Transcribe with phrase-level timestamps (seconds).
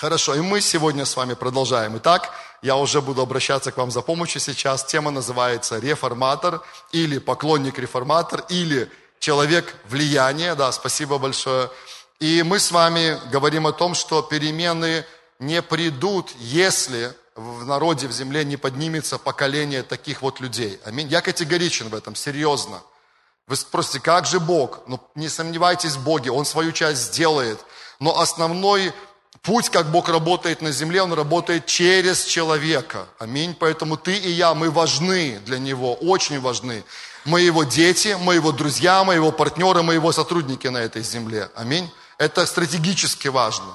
[0.00, 1.96] Хорошо, и мы сегодня с вами продолжаем.
[1.96, 2.30] Итак,
[2.62, 4.84] я уже буду обращаться к вам за помощью сейчас.
[4.84, 8.88] Тема называется «Реформатор» или «Поклонник-реформатор» или
[9.18, 10.54] «Человек влияния».
[10.54, 11.68] Да, спасибо большое.
[12.20, 15.04] И мы с вами говорим о том, что перемены
[15.40, 20.78] не придут, если в народе, в земле не поднимется поколение таких вот людей.
[20.84, 21.08] Аминь.
[21.08, 22.82] Я категоричен в этом, серьезно.
[23.48, 24.82] Вы спросите, как же Бог?
[24.86, 27.58] Ну, не сомневайтесь в Боге, Он свою часть сделает.
[27.98, 28.92] Но основной
[29.48, 33.06] Путь, как Бог работает на земле, Он работает через человека.
[33.18, 33.56] Аминь.
[33.58, 36.84] Поэтому ты и я, мы важны для Него, очень важны.
[37.24, 41.48] Мы Его дети, мы Его друзья, мы Его партнеры, мы Его сотрудники на этой земле.
[41.54, 41.90] Аминь.
[42.18, 43.72] Это стратегически важно.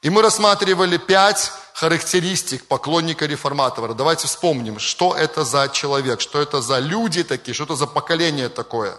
[0.00, 3.92] И мы рассматривали пять характеристик поклонника реформатора.
[3.92, 8.48] Давайте вспомним, что это за человек, что это за люди такие, что это за поколение
[8.48, 8.96] такое.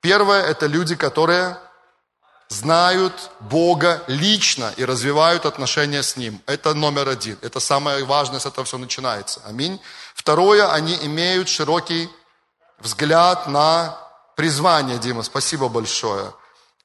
[0.00, 1.56] Первое– это люди, которые
[2.48, 6.40] знают Бога лично и развивают отношения с Ним.
[6.46, 7.38] Это номер один.
[7.42, 9.40] Это самое важное, с этого все начинается.
[9.44, 9.80] Аминь.
[10.14, 12.08] Второе, они имеют широкий
[12.78, 13.98] взгляд на
[14.36, 15.22] призвание, Дима.
[15.22, 16.32] Спасибо большое.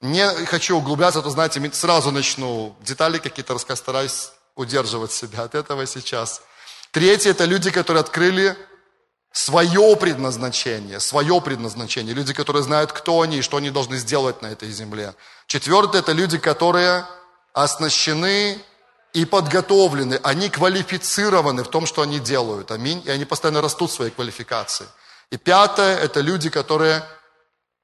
[0.01, 5.85] Не хочу углубляться, то, знаете, сразу начну детали какие-то рассказать, стараюсь удерживать себя от этого
[5.85, 6.41] сейчас.
[6.91, 8.57] Третье, это люди, которые открыли
[9.31, 12.13] свое предназначение, свое предназначение.
[12.13, 15.15] Люди, которые знают, кто они и что они должны сделать на этой земле.
[15.47, 17.05] Четвертое– это люди, которые
[17.53, 18.59] оснащены
[19.13, 20.19] и подготовлены.
[20.23, 22.71] Они квалифицированы в том, что они делают.
[22.71, 23.01] Аминь.
[23.05, 24.87] И они постоянно растут в своей квалификации.
[25.31, 27.03] И пятое– это люди, которые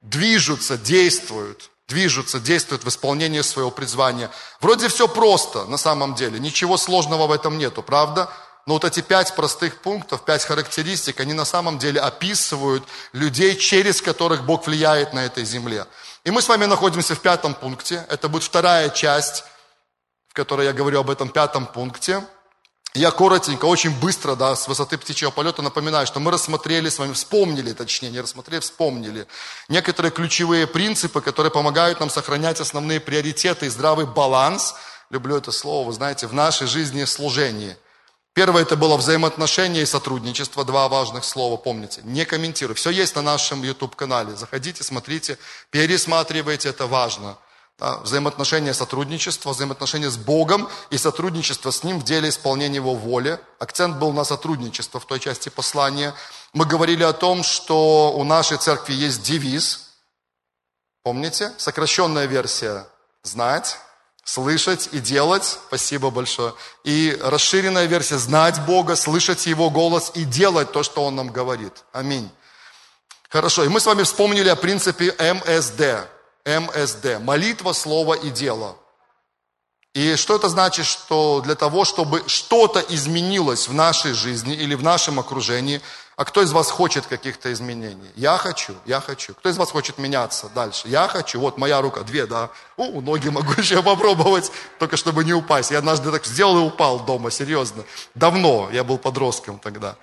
[0.02, 4.30] движутся, действуют, движутся, действуют в исполнении своего призвания.
[4.60, 8.30] Вроде все просто на самом деле, ничего сложного в этом нету, правда?
[8.68, 14.02] Но вот эти пять простых пунктов, пять характеристик, они на самом деле описывают людей, через
[14.02, 15.86] которых Бог влияет на этой земле.
[16.26, 18.06] И мы с вами находимся в пятом пункте.
[18.10, 19.46] Это будет вторая часть,
[20.28, 22.22] в которой я говорю об этом пятом пункте.
[22.94, 27.14] Я коротенько, очень быстро, да, с высоты птичьего полета напоминаю, что мы рассмотрели с вами,
[27.14, 29.28] вспомнили, точнее, не рассмотрели, вспомнили
[29.70, 34.76] некоторые ключевые принципы, которые помогают нам сохранять основные приоритеты и здравый баланс,
[35.10, 37.78] люблю это слово, вы знаете, в нашей жизни и служении–
[38.38, 42.02] Первое это было взаимоотношения и сотрудничество, два важных слова, помните.
[42.04, 42.76] Не комментирую.
[42.76, 44.36] Все есть на нашем YouTube-канале.
[44.36, 45.40] Заходите, смотрите,
[45.72, 47.40] пересматривайте, это важно.
[47.80, 53.40] Да, взаимоотношения сотрудничества, взаимоотношения с Богом и сотрудничество с Ним в деле исполнения Его воли.
[53.58, 56.14] Акцент был на сотрудничество в той части послания.
[56.54, 59.96] Мы говорили о том, что у нашей церкви есть девиз.
[61.02, 61.54] Помните?
[61.58, 62.86] Сокращенная версия
[63.24, 63.80] «Знать»
[64.28, 66.54] слышать и делать, спасибо большое.
[66.84, 71.72] И расширенная версия, знать Бога, слышать Его голос и делать то, что Он нам говорит.
[71.94, 72.30] Аминь.
[73.30, 76.10] Хорошо, и мы с вами вспомнили о принципе МСД.
[76.46, 77.22] МСД.
[77.22, 78.76] Молитва, слово и дело.
[79.94, 84.84] И что это значит, что для того, чтобы что-то изменилось в нашей жизни или в
[84.84, 85.82] нашем окружении,
[86.18, 88.10] а кто из вас хочет каких-то изменений?
[88.16, 89.36] Я хочу, я хочу.
[89.36, 90.88] Кто из вас хочет меняться дальше?
[90.88, 91.40] Я хочу.
[91.40, 92.50] Вот моя рука, две, да.
[92.76, 95.70] У, ноги могу еще попробовать, только чтобы не упасть.
[95.70, 97.84] Я однажды так сделал и упал дома, серьезно.
[98.16, 99.96] Давно, я был подростком тогда.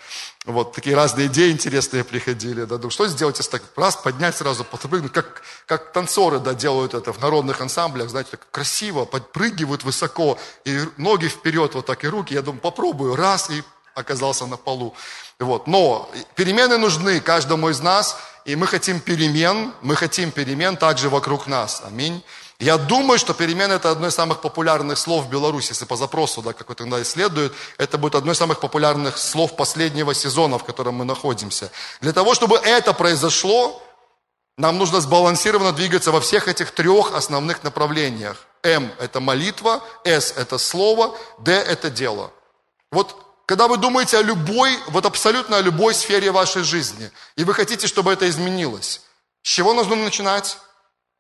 [0.45, 2.63] Вот такие разные идеи интересные приходили.
[2.63, 6.95] Да, думаю, что сделать, если так раз поднять сразу, подпрыгнуть, как, как танцоры да, делают
[6.95, 12.07] это в народных ансамблях, знаете, так красиво, подпрыгивают высоко, и ноги вперед, вот так и
[12.07, 12.35] руки.
[12.35, 13.65] Я думаю, попробую, раз, и
[13.95, 14.95] оказался на полу.
[15.39, 15.67] Вот.
[15.67, 21.47] Но перемены нужны каждому из нас, и мы хотим перемен, мы хотим перемен также вокруг
[21.47, 21.83] нас.
[21.85, 22.23] Аминь.
[22.61, 26.41] Я думаю, что перемены это одно из самых популярных слов в Беларуси, если по запросу,
[26.41, 30.95] да, какой тогда исследуют, это будет одно из самых популярных слов последнего сезона, в котором
[30.95, 31.71] мы находимся.
[32.01, 33.83] Для того, чтобы это произошло,
[34.57, 38.47] нам нужно сбалансированно двигаться во всех этих трех основных направлениях.
[38.63, 42.31] М– это молитва, С– это слово, Д– это дело.
[42.93, 43.17] Вот
[43.47, 47.87] когда вы думаете о любой, вот абсолютно о любой сфере вашей жизни, и вы хотите,
[47.87, 49.03] чтобы это изменилось,
[49.43, 50.59] с чего нужно начинать?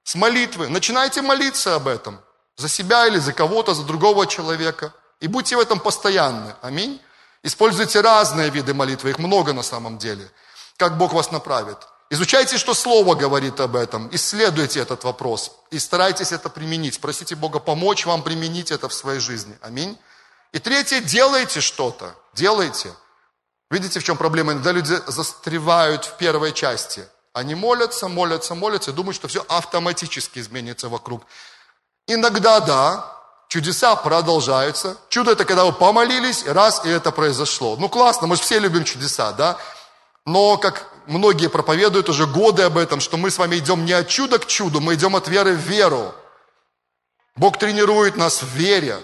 [0.02, 0.68] С молитвы.
[0.68, 2.20] Начинайте молиться об этом.
[2.56, 4.92] За себя или за кого-то, за другого человека.
[5.20, 6.54] И будьте в этом постоянны.
[6.62, 7.00] Аминь.
[7.42, 10.30] Используйте разные виды молитвы, их много на самом деле.
[10.76, 11.78] Как Бог вас направит.
[12.10, 14.08] Изучайте, что Слово говорит об этом.
[14.12, 15.52] Исследуйте этот вопрос.
[15.70, 17.00] И старайтесь это применить.
[17.00, 19.56] Просите Бога помочь вам применить это в своей жизни.
[19.60, 19.98] Аминь.
[20.54, 22.94] И третье, делайте что-то, делайте.
[23.72, 24.52] Видите, в чем проблема?
[24.52, 27.08] Иногда люди застревают в первой части.
[27.32, 31.24] Они молятся, молятся, молятся думают, что все автоматически изменится вокруг.
[32.06, 33.16] Иногда да,
[33.48, 34.96] чудеса продолжаются.
[35.08, 37.74] Чудо это когда вы помолились, раз, и это произошло.
[37.76, 39.58] Ну классно, мы же все любим чудеса, да?
[40.24, 44.06] Но, как многие проповедуют уже годы об этом, что мы с вами идем не от
[44.06, 46.14] чуда к чуду, мы идем от веры в веру.
[47.34, 49.02] Бог тренирует нас в вере.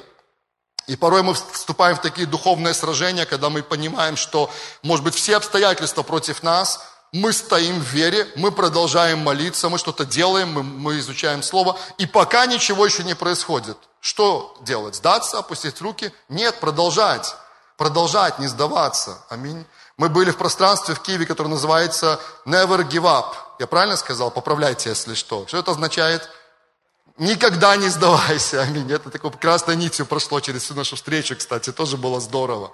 [0.86, 4.50] И порой мы вступаем в такие духовные сражения, когда мы понимаем, что,
[4.82, 6.80] может быть, все обстоятельства против нас,
[7.12, 12.06] мы стоим в вере, мы продолжаем молиться, мы что-то делаем, мы, мы изучаем Слово, и
[12.06, 13.76] пока ничего еще не происходит.
[14.00, 14.94] Что делать?
[14.96, 16.12] Сдаться, опустить руки?
[16.28, 17.34] Нет, продолжать.
[17.76, 19.18] Продолжать, не сдаваться.
[19.28, 19.64] Аминь.
[19.96, 23.34] Мы были в пространстве в Киеве, которое называется Never Give Up.
[23.58, 24.30] Я правильно сказал?
[24.30, 25.46] Поправляйте, если что.
[25.46, 26.28] Что это означает?
[27.20, 28.62] Никогда не сдавайся.
[28.69, 28.90] Аминь.
[28.90, 31.70] Это такой красной нитью прошло через всю нашу встречу, кстати.
[31.70, 32.72] Тоже было здорово.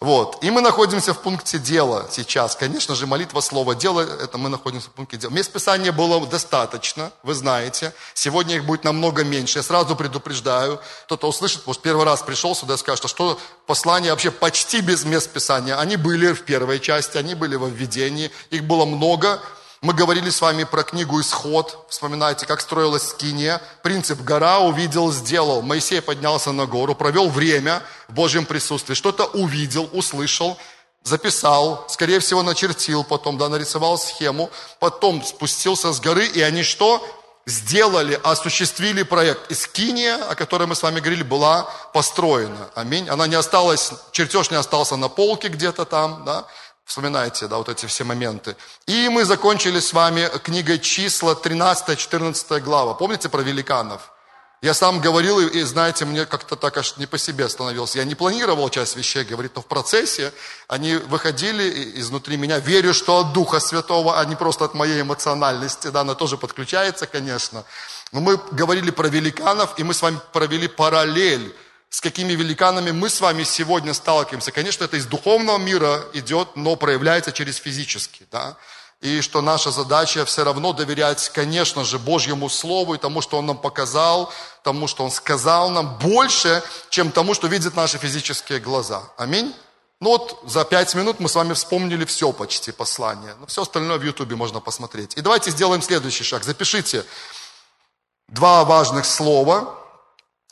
[0.00, 0.44] Вот.
[0.44, 2.56] И мы находимся в пункте дела сейчас.
[2.56, 5.30] Конечно же, молитва, слово, дело, это мы находимся в пункте дела.
[5.30, 7.94] Мест Писания было достаточно, вы знаете.
[8.12, 9.58] Сегодня их будет намного меньше.
[9.58, 10.78] Я сразу предупреждаю.
[11.04, 15.04] Кто-то услышит, может, первый раз пришел сюда и скажет, а что послание вообще почти без
[15.04, 15.78] мест Писания.
[15.78, 18.30] Они были в первой части, они были во введении.
[18.50, 19.40] Их было много.
[19.82, 21.86] Мы говорили с вами про книгу «Исход».
[21.88, 23.62] Вспоминайте, как строилась скиния.
[23.82, 25.62] Принцип «гора увидел, сделал».
[25.62, 28.92] Моисей поднялся на гору, провел время в Божьем присутствии.
[28.92, 30.58] Что-то увидел, услышал,
[31.02, 34.50] записал, скорее всего, начертил потом, да, нарисовал схему.
[34.80, 37.02] Потом спустился с горы, и они что?
[37.46, 39.50] Сделали, осуществили проект.
[39.56, 41.62] Скиния, о которой мы с вами говорили, была
[41.94, 42.68] построена.
[42.74, 43.08] Аминь.
[43.08, 46.44] Она не осталась, чертеж не остался на полке где-то там, да.
[46.90, 48.56] Вспоминайте, да, вот эти все моменты.
[48.86, 52.94] И мы закончили с вами книгой числа 13-14 глава.
[52.94, 54.10] Помните про великанов?
[54.60, 57.98] Я сам говорил, и, знаете, мне как-то так аж не по себе становился.
[57.98, 60.32] Я не планировал часть вещей говорить, но в процессе
[60.66, 62.58] они выходили изнутри меня.
[62.58, 65.90] Верю, что от Духа Святого, а не просто от моей эмоциональности.
[65.90, 67.62] Да, она тоже подключается, конечно.
[68.10, 71.54] Но мы говорили про великанов, и мы с вами провели параллель
[71.90, 74.52] с какими великанами мы с вами сегодня сталкиваемся.
[74.52, 78.26] Конечно, это из духовного мира идет, но проявляется через физический.
[78.30, 78.56] Да?
[79.00, 83.46] И что наша задача все равно доверять, конечно же, Божьему Слову и тому, что Он
[83.46, 84.32] нам показал,
[84.62, 89.02] тому, что Он сказал нам, больше, чем тому, что видят наши физические глаза.
[89.16, 89.52] Аминь.
[90.00, 93.34] Ну вот за пять минут мы с вами вспомнили все почти послание.
[93.40, 95.16] Но все остальное в Ютубе можно посмотреть.
[95.16, 96.44] И давайте сделаем следующий шаг.
[96.44, 97.04] Запишите
[98.28, 99.79] два важных слова,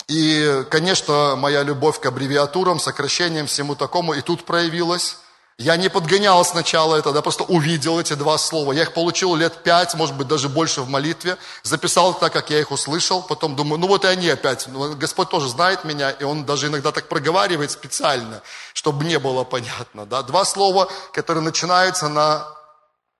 [0.09, 5.19] и, конечно, моя любовь к аббревиатурам, сокращениям, всему такому и тут проявилась.
[5.59, 8.73] Я не подгонял сначала это, да, просто увидел эти два слова.
[8.73, 11.37] Я их получил лет пять, может быть, даже больше в молитве.
[11.65, 13.23] Записал так, как я их услышал.
[13.23, 14.69] Потом думаю, ну вот и они опять.
[14.69, 18.41] Ну, Господь тоже знает меня, и Он даже иногда так проговаривает специально,
[18.73, 20.07] чтобы мне было понятно.
[20.07, 20.23] Да.
[20.23, 22.47] Два слова, которые начинаются на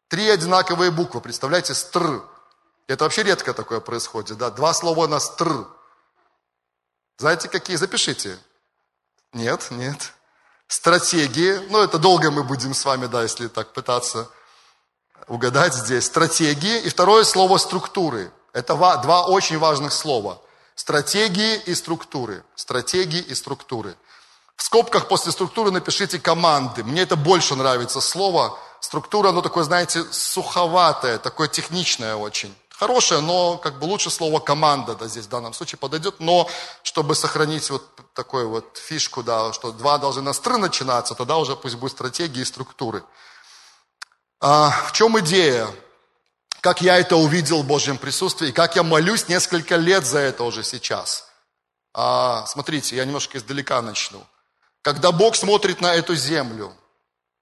[0.07, 1.21] три одинаковые буквы.
[1.21, 2.23] Представляете, стр.
[2.87, 4.39] Это вообще редко такое происходит.
[4.39, 4.51] Да.
[4.51, 5.67] Два слова на стр.
[7.19, 7.77] Знаете, какие?
[7.77, 8.39] Запишите.
[9.33, 10.13] Нет, нет.
[10.69, 11.59] Стратегии.
[11.69, 14.31] Ну, это долго мы будем с вами, да, если так пытаться
[15.27, 16.07] угадать здесь.
[16.07, 16.81] Стратегии.
[16.83, 18.33] И второе слово структуры.
[18.53, 20.41] Это два очень важных слова.
[20.77, 22.45] Стратегии и структуры.
[22.55, 23.97] Стратегии и структуры.
[24.55, 26.85] В скобках после структуры напишите команды.
[26.85, 28.57] Мне это больше нравится слово.
[28.79, 32.55] Структура, оно такое, знаете, суховатое, такое техничное очень.
[32.79, 36.49] Хорошее, но как бы лучше слово команда, да, здесь в данном случае подойдет, но
[36.85, 37.83] чтобы сохранить вот
[38.15, 42.41] такую вот фишку, да, что два должны на стры начинаться, тогда уже пусть будет стратегии
[42.41, 43.03] и структуры.
[44.41, 45.67] А, в чем идея?
[46.61, 50.45] Как я это увидел в Божьем присутствии, и как я молюсь несколько лет за это
[50.45, 51.27] уже сейчас.
[51.93, 54.25] А, смотрите, я немножко издалека начну.
[54.83, 56.73] Когда Бог смотрит на эту землю,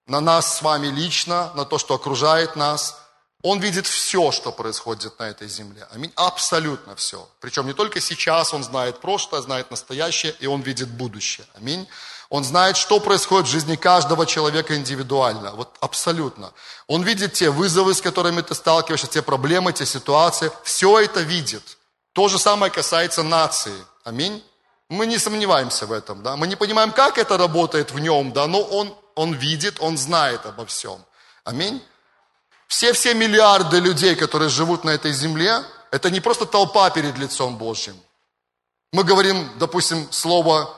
[0.06, 3.02] на нас с вами лично, на то, что окружает нас–
[3.48, 5.86] он видит все, что происходит на этой земле.
[5.92, 6.12] Аминь.
[6.16, 7.28] Абсолютно все.
[7.40, 11.46] Причем не только сейчас, он знает прошлое, знает настоящее, и он видит будущее.
[11.54, 11.86] Аминь.
[12.28, 15.52] Он знает, что происходит в жизни каждого человека индивидуально.
[15.52, 16.52] Вот абсолютно.
[16.88, 20.50] Он видит те вызовы, с которыми ты сталкиваешься, те проблемы, те ситуации.
[20.64, 21.78] Все это видит.
[22.14, 23.84] То же самое касается нации.
[24.02, 24.42] Аминь.
[24.88, 26.36] Мы не сомневаемся в этом, да.
[26.36, 30.46] Мы не понимаем, как это работает в нем, да, но он, он видит, он знает
[30.46, 30.98] обо всем.
[31.44, 31.80] Аминь.
[32.66, 37.96] Все-все миллиарды людей, которые живут на этой земле, это не просто толпа перед лицом Божьим.
[38.92, 40.70] Мы говорим, допустим, слово,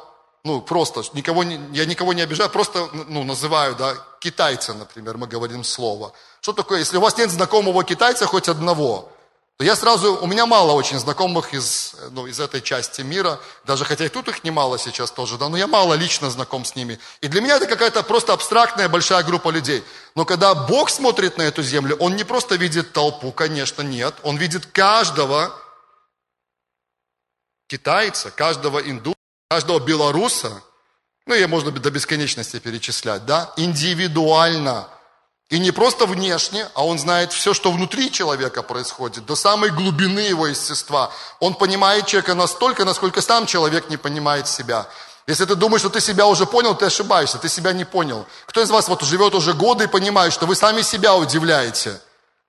[0.44, 5.26] ну, просто, никого не, я никого не обижаю, просто, ну, называю, да, китайца, например, мы
[5.26, 6.12] говорим слово.
[6.40, 9.10] Что такое, если у вас нет знакомого китайца, хоть одного,
[9.58, 13.84] то я сразу, у меня мало очень знакомых из, ну, из этой части мира, даже
[13.84, 17.00] хотя и тут их немало сейчас тоже, да, но я мало лично знаком с ними.
[17.22, 19.82] И для меня это какая-то просто абстрактная большая группа людей.
[20.14, 24.36] Но когда Бог смотрит на эту землю, Он не просто видит толпу, конечно, нет, Он
[24.36, 25.52] видит каждого
[27.66, 29.16] китайца, каждого индуса,
[29.50, 30.62] каждого белоруса,
[31.26, 34.88] ну, я можно до бесконечности перечислять, да, индивидуально–
[35.50, 40.20] и не просто внешне, а он знает все, что внутри человека происходит, до самой глубины
[40.20, 41.10] его естества.
[41.40, 44.86] Он понимает человека настолько, насколько сам человек не понимает себя.
[45.26, 48.26] Если ты думаешь, что ты себя уже понял, ты ошибаешься, ты себя не понял.
[48.46, 51.98] Кто из вас вот живет уже годы и понимает, что вы сами себя удивляете?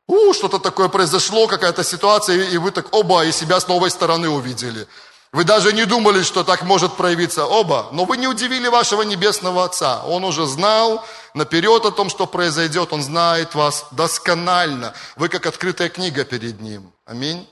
[0.08, 4.28] У, что-то такое произошло, какая-то ситуация, и вы так оба, и себя с новой стороны
[4.30, 4.88] увидели.
[5.32, 9.64] Вы даже не думали, что так может проявиться оба, но вы не удивили вашего Небесного
[9.64, 10.04] Отца.
[10.06, 11.06] Он уже знал
[11.36, 14.94] наперед о том, что произойдет, Он знает вас досконально.
[15.18, 16.92] Вы как открытая книга перед Ним.
[17.06, 17.48] Аминь.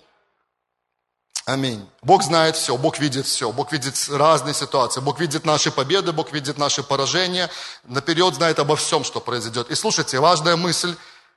[1.45, 1.87] Аминь.
[2.01, 6.33] Бог знает все, Бог видит все, Бог видит разные ситуации, Бог видит наши победы, Бог
[6.33, 7.49] видит наши поражения,
[7.85, 9.69] наперед знает обо всем, что произойдет.
[9.69, 10.93] И слушайте, важная мысль,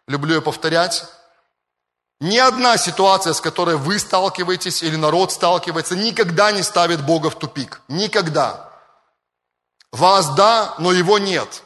[0.09, 1.05] люблю ее повторять,
[2.21, 7.39] ни одна ситуация, с которой вы сталкиваетесь или народ сталкивается, никогда не ставит Бога в
[7.39, 7.81] тупик.
[7.89, 8.71] Никогда.
[9.91, 11.62] Вас да, но его нет.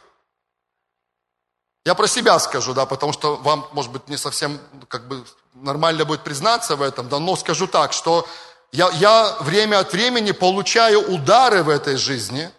[1.85, 6.05] Я про себя скажу, да, потому что вам, может быть, не совсем как бы нормально
[6.05, 8.25] будет признаться в этом, да, но скажу так, что
[8.71, 12.49] я, я время от времени получаю удары в этой жизни,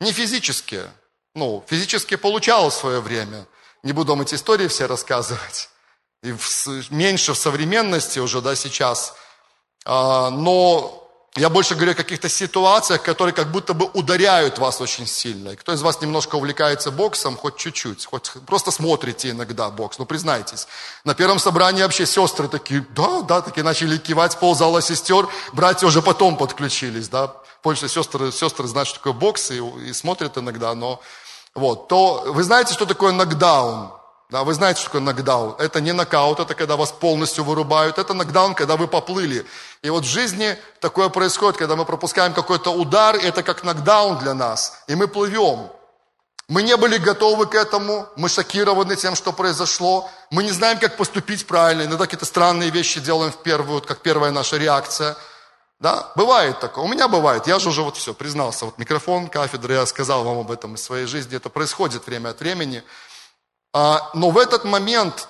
[0.00, 0.92] не физические.
[1.34, 3.46] Ну, физически получал в свое время.
[3.82, 5.70] Не буду вам эти истории все рассказывать
[6.22, 9.14] и в, меньше в современности уже, да, сейчас.
[9.84, 15.06] А, но я больше говорю о каких-то ситуациях, которые как будто бы ударяют вас очень
[15.06, 15.54] сильно.
[15.54, 20.66] Кто из вас немножко увлекается боксом, хоть чуть-чуть, хоть просто смотрите иногда бокс, ну признайтесь.
[21.04, 26.02] На первом собрании вообще сестры такие, да, да, такие начали кивать, ползала сестер, братья уже
[26.02, 27.32] потом подключились, да.
[27.62, 31.00] Больше сестры, сестры знают, что такое бокс и, и смотрят иногда, но
[31.54, 33.97] вот, то вы знаете, что такое нокдаун?
[34.30, 35.54] Да, вы знаете, что такое нокдаун.
[35.58, 37.96] Это не нокаут, это когда вас полностью вырубают.
[37.98, 39.46] Это нокдаун, когда вы поплыли.
[39.80, 44.34] И вот в жизни такое происходит, когда мы пропускаем какой-то удар, это как нокдаун для
[44.34, 44.82] нас.
[44.86, 45.70] И мы плывем.
[46.46, 50.10] Мы не были готовы к этому, мы шокированы тем, что произошло.
[50.30, 51.82] Мы не знаем, как поступить правильно.
[51.82, 55.16] Иногда какие-то странные вещи делаем в первую, как первая наша реакция.
[55.80, 56.84] Да, бывает такое.
[56.84, 57.46] У меня бывает.
[57.46, 58.64] Я же уже вот все, признался.
[58.64, 61.36] Вот микрофон, кафедра, я сказал вам об этом из своей жизни.
[61.36, 62.82] Это происходит время от времени.
[63.72, 65.28] А, но в этот момент,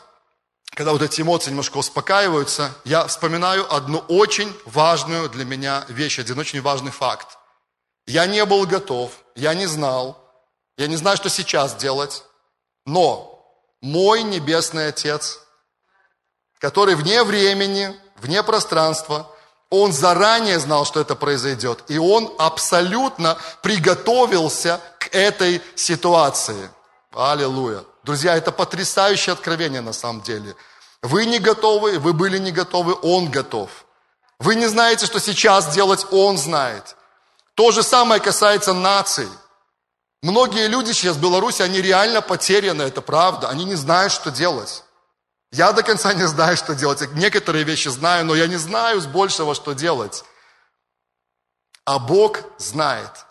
[0.75, 6.39] когда вот эти эмоции немножко успокаиваются, я вспоминаю одну очень важную для меня вещь, один
[6.39, 7.39] очень важный факт.
[8.07, 10.19] Я не был готов, я не знал,
[10.77, 12.25] я не знаю, что сейчас делать,
[12.87, 13.45] но
[13.81, 15.41] мой Небесный Отец,
[16.59, 19.31] который вне времени, вне пространства,
[19.71, 26.71] он заранее знал, что это произойдет, и он абсолютно приготовился к этой ситуации.
[27.13, 27.85] Аллилуйя.
[28.09, 30.57] Друзья, это потрясающее откровение на самом деле.
[31.03, 33.69] Вы не готовы, вы были не готовы, Он готов.
[34.39, 36.97] Вы не знаете, что сейчас делать, Он знает.
[37.53, 39.29] То же самое касается наций.
[40.23, 43.51] Многие люди сейчас в Беларуси, они реально потеряны, это правда.
[43.51, 44.85] Они не знают, что делать.
[45.53, 47.03] Я до конца не знаю, что делать.
[47.13, 50.25] Некоторые вещи знаю, но я не знаю с большего, что делать.
[51.85, 53.27] А Бог знает.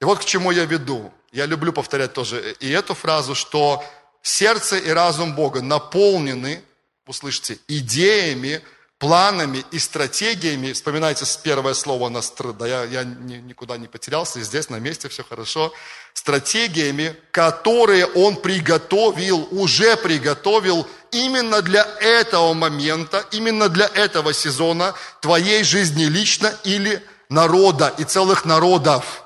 [0.00, 1.12] И вот к чему я веду.
[1.32, 3.84] Я люблю повторять тоже и эту фразу, что
[4.26, 6.60] сердце и разум Бога наполнены,
[7.06, 8.60] услышите, идеями,
[8.98, 10.72] планами и стратегиями.
[10.72, 15.72] Вспоминайте первое слово «настр», да, я, я никуда не потерялся, здесь на месте все хорошо.
[16.12, 25.62] Стратегиями, которые Он приготовил, уже приготовил именно для этого момента, именно для этого сезона твоей
[25.62, 29.25] жизни лично или народа и целых народов.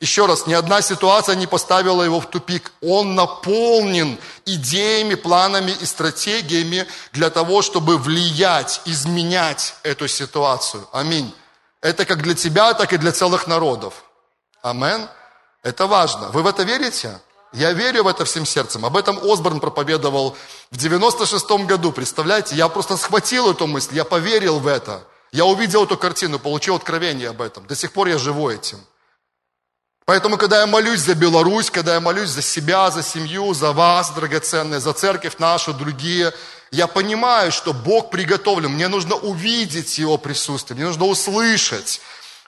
[0.00, 2.72] Еще раз, ни одна ситуация не поставила его в тупик.
[2.80, 10.88] Он наполнен идеями, планами и стратегиями для того, чтобы влиять, изменять эту ситуацию.
[10.92, 11.34] Аминь.
[11.82, 14.04] Это как для тебя, так и для целых народов.
[14.62, 15.06] Амен.
[15.62, 16.28] Это важно.
[16.28, 17.20] Вы в это верите?
[17.52, 18.86] Я верю в это всем сердцем.
[18.86, 20.34] Об этом Осборн проповедовал
[20.70, 21.92] в 96-м году.
[21.92, 25.02] Представляете, я просто схватил эту мысль, я поверил в это.
[25.32, 27.66] Я увидел эту картину, получил откровение об этом.
[27.66, 28.78] До сих пор я живу этим.
[30.10, 34.10] Поэтому, когда я молюсь за Беларусь, когда я молюсь за себя, за семью, за вас,
[34.10, 36.32] драгоценные, за церковь нашу, другие,
[36.72, 38.72] я понимаю, что Бог приготовлен.
[38.72, 42.00] Мне нужно увидеть Его присутствие, мне нужно услышать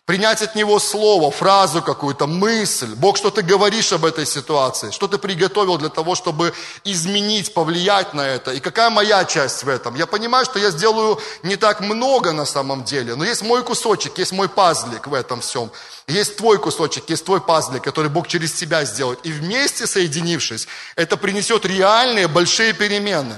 [0.04, 2.94] принять от Него слово, фразу какую-то, мысль.
[2.96, 6.52] Бог, что ты говоришь об этой ситуации, что ты приготовил для того, чтобы
[6.84, 8.52] изменить, повлиять на это.
[8.52, 9.94] И какая моя часть в этом?
[9.94, 14.18] Я понимаю, что я сделаю не так много на самом деле, но есть мой кусочек,
[14.18, 15.70] есть мой пазлик в этом всем.
[16.08, 19.20] Есть твой кусочек, есть твой пазлик, который Бог через тебя сделает.
[19.24, 20.66] И вместе соединившись,
[20.96, 23.36] это принесет реальные большие перемены.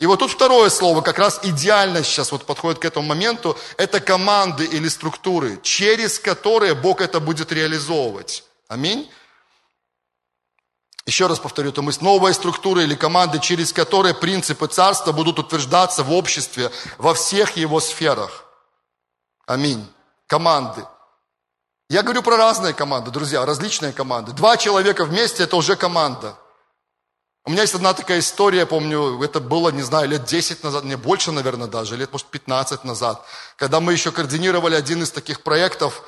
[0.00, 4.00] И вот тут второе слово, как раз идеально сейчас вот подходит к этому моменту, это
[4.00, 8.42] команды или структуры, через которые Бог это будет реализовывать.
[8.66, 9.10] Аминь.
[11.04, 12.02] Еще раз повторю эту мысль.
[12.02, 17.78] Новая структура или команды, через которые принципы царства будут утверждаться в обществе во всех его
[17.78, 18.46] сферах.
[19.44, 19.86] Аминь.
[20.26, 20.82] Команды.
[21.90, 24.32] Я говорю про разные команды, друзья, различные команды.
[24.32, 26.36] Два человека вместе– это уже команда.
[27.46, 30.96] У меня есть одна такая история, помню, это было, не знаю, лет 10 назад, не
[30.96, 33.24] больше, наверное, даже, лет, может, 15 назад,
[33.56, 36.04] когда мы еще координировали один из таких проектов,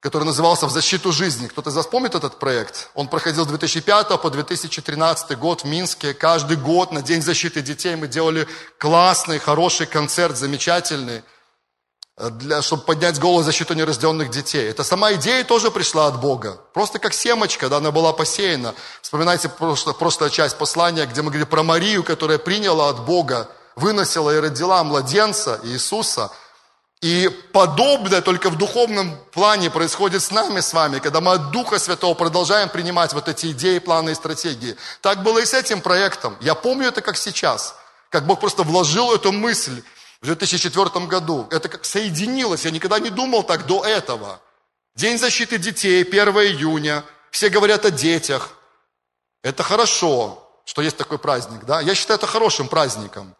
[0.00, 1.46] который назывался «В защиту жизни».
[1.46, 2.90] Кто-то из вас помнит этот проект?
[2.94, 6.14] Он проходил с 2005 по 2013 год в Минске.
[6.14, 8.46] Каждый год на День защиты детей мы делали
[8.78, 11.22] классный, хороший концерт, замечательный–
[12.18, 14.68] для, чтобы поднять голос защиту нерожденных детей.
[14.68, 16.58] Это сама идея тоже пришла от Бога.
[16.74, 18.74] Просто как семочка, да, она была посеяна.
[19.02, 24.34] Вспоминайте просто, прошлая часть послания, где мы говорили про Марию, которая приняла от Бога, выносила
[24.36, 26.30] и родила младенца Иисуса.
[27.00, 31.78] И подобное только в духовном плане происходит с нами, с вами, когда мы от Духа
[31.78, 34.76] Святого продолжаем принимать вот эти идеи, планы и стратегии.
[35.00, 36.36] Так было и с этим проектом.
[36.40, 37.76] Я помню это как сейчас.
[38.10, 39.82] Как Бог просто вложил эту мысль
[40.20, 41.46] в 2004 году.
[41.50, 44.40] Это как соединилось, я никогда не думал так до этого.
[44.94, 48.50] День защиты детей, 1 июня, все говорят о детях.
[49.42, 51.80] Это хорошо, что есть такой праздник, да?
[51.80, 53.34] Я считаю это хорошим праздником.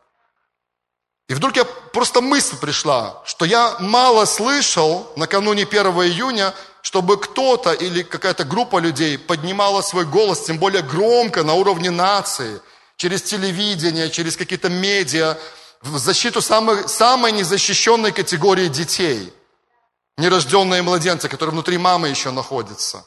[1.28, 7.73] И вдруг я просто мысль пришла, что я мало слышал накануне 1 июня, чтобы кто-то
[7.73, 12.62] или какая-то группа людей поднимала свой голос, тем более громко, на уровне нации,
[12.97, 15.37] через телевидение, через какие-то медиа,
[15.82, 19.32] в защиту самой, самой незащищенной категории детей.
[20.16, 23.04] Нерожденные младенцы, которые внутри мамы еще находятся.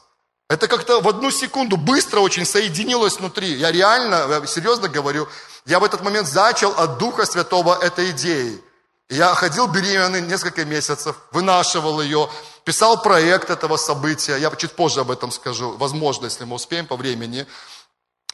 [0.48, 3.54] Это как-то в одну секунду быстро очень соединилось внутри.
[3.54, 5.28] Я реально, серьезно говорю,
[5.66, 8.62] я в этот момент зачал от Духа Святого этой идеи.
[9.08, 12.30] Я ходил беременный несколько месяцев, вынашивал ее,
[12.64, 14.36] писал проект этого события.
[14.36, 17.46] Я чуть позже об этом скажу, возможно, если мы успеем по времени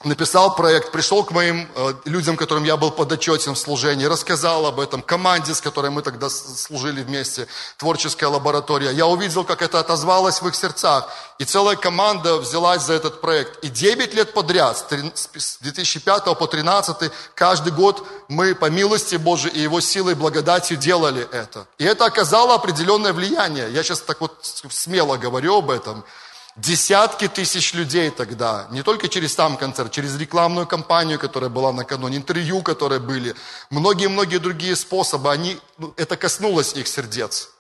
[0.05, 4.79] написал проект, пришел к моим э, людям, которым я был подотчетен в служении, рассказал об
[4.79, 8.93] этом, команде, с которой мы тогда служили вместе, творческая лаборатория.
[8.93, 11.09] Я увидел, как это отозвалось в их сердцах.
[11.39, 13.65] И целая команда взялась за этот проект.
[13.65, 14.77] И 9 лет подряд,
[15.35, 21.27] с 2005 по 2013, каждый год мы по милости Божией и Его силой благодатью делали
[21.33, 21.67] это.
[21.79, 23.73] И это оказало определенное влияние.
[23.73, 26.05] Я сейчас так вот смело говорю об этом.
[26.59, 32.17] Десятки тысяч людей тогда, не только через сам концерт, через рекламную кампанию, которая была накануне,
[32.17, 33.37] интервью, которые были,
[33.71, 37.51] многие-многие другие способы, они, ну, это коснулось их сердец.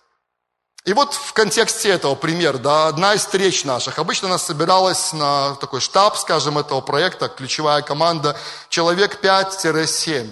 [0.84, 4.00] И вот в контексте этого пример, да, одна из встреч наших.
[4.00, 8.37] Обычно нас собиралась на такой штаб, скажем, этого проекта, ключевая команда,
[8.68, 10.28] человек 5-7.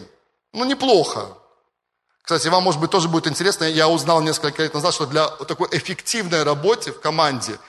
[0.55, 1.29] Ну, неплохо.
[2.21, 5.69] Кстати, вам, может быть, тоже будет интересно, я узнал несколько лет назад, что для такой
[5.71, 7.61] эффективной работы в команде–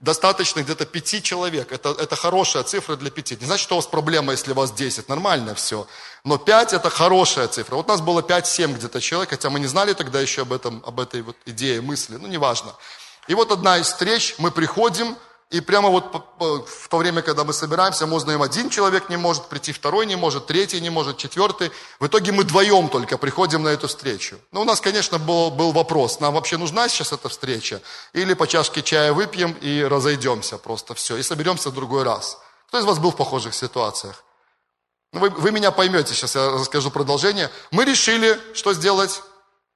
[0.00, 1.72] достаточно где-то пяти человек.
[1.72, 3.36] Это, это хорошая цифра для пяти.
[3.40, 5.08] Не значит, что у вас проблема, если у вас 10.
[5.08, 5.86] Нормально все.
[6.24, 7.76] Но пять это хорошая цифра.
[7.76, 10.82] Вот у нас было 5-7 где-то человек, хотя мы не знали тогда еще об, этом,
[10.86, 12.16] об этой вот идее, мысли.
[12.16, 12.74] Ну, неважно.
[13.28, 15.16] И вот одна из встреч, мы приходим,
[15.48, 19.46] и прямо вот в то время, когда мы собираемся, мы узнаем, один человек не может
[19.48, 21.70] прийти, второй не может, третий не может, четвертый.
[22.00, 24.40] В итоге мы вдвоем только приходим на эту встречу.
[24.50, 27.80] Но у нас, конечно, был, был вопрос, нам вообще нужна сейчас эта встреча?
[28.12, 32.38] Или по чашке чая выпьем и разойдемся просто все, и соберемся в другой раз.
[32.66, 34.24] Кто из вас был в похожих ситуациях?
[35.12, 37.52] Ну, вы, вы меня поймете, сейчас я расскажу продолжение.
[37.70, 39.22] Мы решили, что сделать?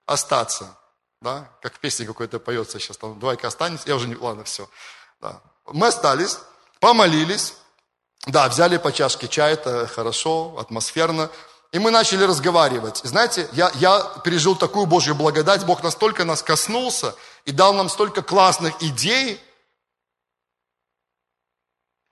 [0.05, 0.77] Остаться.
[1.23, 1.49] Да?
[1.63, 3.85] Как в песне какой-то поется сейчас, там, давай-ка останемся.
[3.87, 4.69] Я уже не, ладно, все.
[5.21, 5.41] Да.
[5.73, 6.39] Мы остались,
[6.81, 7.55] помолились,
[8.27, 11.31] да, взяли по чашке чая, это хорошо, атмосферно.
[11.73, 13.01] И мы начали разговаривать.
[13.05, 18.23] знаете, я, я пережил такую Божью благодать, Бог настолько нас коснулся и дал нам столько
[18.23, 19.41] классных идей.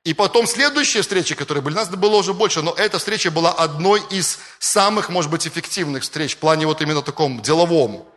[0.04, 4.00] И потом следующие встречи, которые были, нас было уже больше, но эта встреча была одной
[4.10, 8.08] из самых, может быть, эффективных встреч в плане вот именно таком деловом.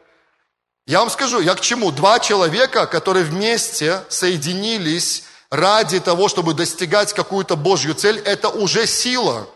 [0.85, 1.91] Я вам скажу, я к чему?
[1.91, 9.47] Два человека, которые вместе соединились ради того, чтобы достигать какую-то Божью цель, это уже сила.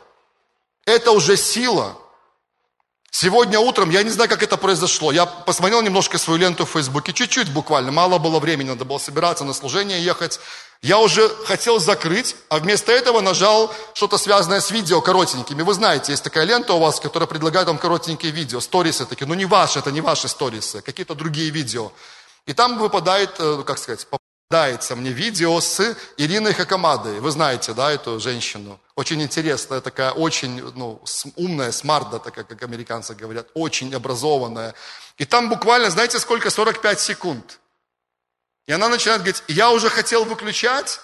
[0.86, 1.98] Это уже сила.
[3.10, 7.14] Сегодня утром, я не знаю, как это произошло, я посмотрел немножко свою ленту в Фейсбуке,
[7.14, 10.38] чуть-чуть буквально, мало было времени, надо было собираться на служение ехать.
[10.82, 15.62] Я уже хотел закрыть, а вместо этого нажал что-то связанное с видео коротенькими.
[15.62, 19.34] Вы знаете, есть такая лента у вас, которая предлагает вам коротенькие видео, сторисы такие, ну
[19.34, 21.94] не ваши, это не ваши сторисы, какие-то другие видео.
[22.46, 24.06] И там выпадает, э, как сказать,
[24.56, 27.20] попадается мне видео с Ириной Хакамадой.
[27.20, 28.80] Вы знаете, да, эту женщину?
[28.96, 31.02] Очень интересная, такая очень ну,
[31.36, 34.74] умная, смарт, такая, как американцы говорят, очень образованная.
[35.18, 36.50] И там буквально, знаете, сколько?
[36.50, 37.60] 45 секунд.
[38.66, 41.02] И она начинает говорить, я уже хотел выключать,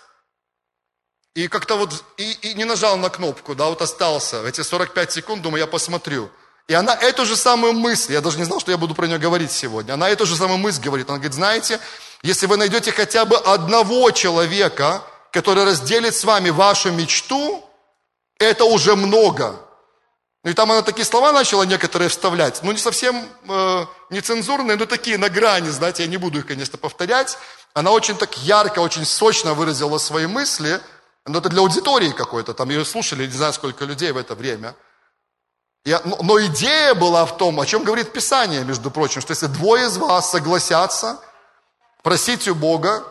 [1.36, 4.48] и как-то вот, и, и не нажал на кнопку, да, вот остался.
[4.48, 6.30] Эти 45 секунд, думаю, я посмотрю.
[6.70, 9.18] И она эту же самую мысль, я даже не знал, что я буду про нее
[9.18, 11.10] говорить сегодня, она эту же самую мысль говорит.
[11.10, 11.82] Она говорит, знаете,
[12.24, 17.64] Если вы найдете хотя бы одного человека, который разделит с вами вашу мечту,
[18.38, 19.60] это уже много.
[20.44, 24.88] Ну и там она такие слова начала некоторые вставлять, ну не совсем э, нецензурные, но
[24.88, 27.38] такие на грани, знаете, я не буду их, конечно, повторять.
[27.74, 30.82] Она очень так ярко, очень сочно выразила свои мысли,
[31.26, 34.76] но это для аудитории какой-то, там ее слушали, не знаю, сколько людей в это время.
[35.86, 39.48] Я, но, но идея была в том, о чем говорит Писание, между прочим, что если
[39.48, 41.20] двое из вас согласятся
[42.04, 43.04] просить у Бога,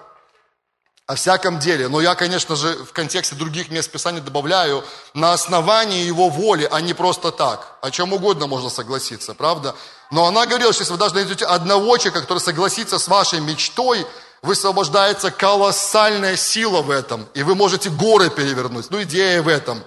[1.11, 1.89] о всяком деле.
[1.89, 6.81] Но я, конечно же, в контексте других мест Писания добавляю на основании его воли, а
[6.81, 7.79] не просто так.
[7.83, 9.75] О чем угодно можно согласиться, правда?
[10.13, 14.07] Но она говорила, что если вы даже найдете одного человека, который согласится с вашей мечтой,
[14.43, 18.89] высвобождается колоссальная сила в этом, и вы можете горы перевернуть.
[18.91, 19.83] Ну, идея в этом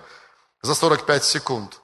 [0.61, 1.79] за 45 секунд.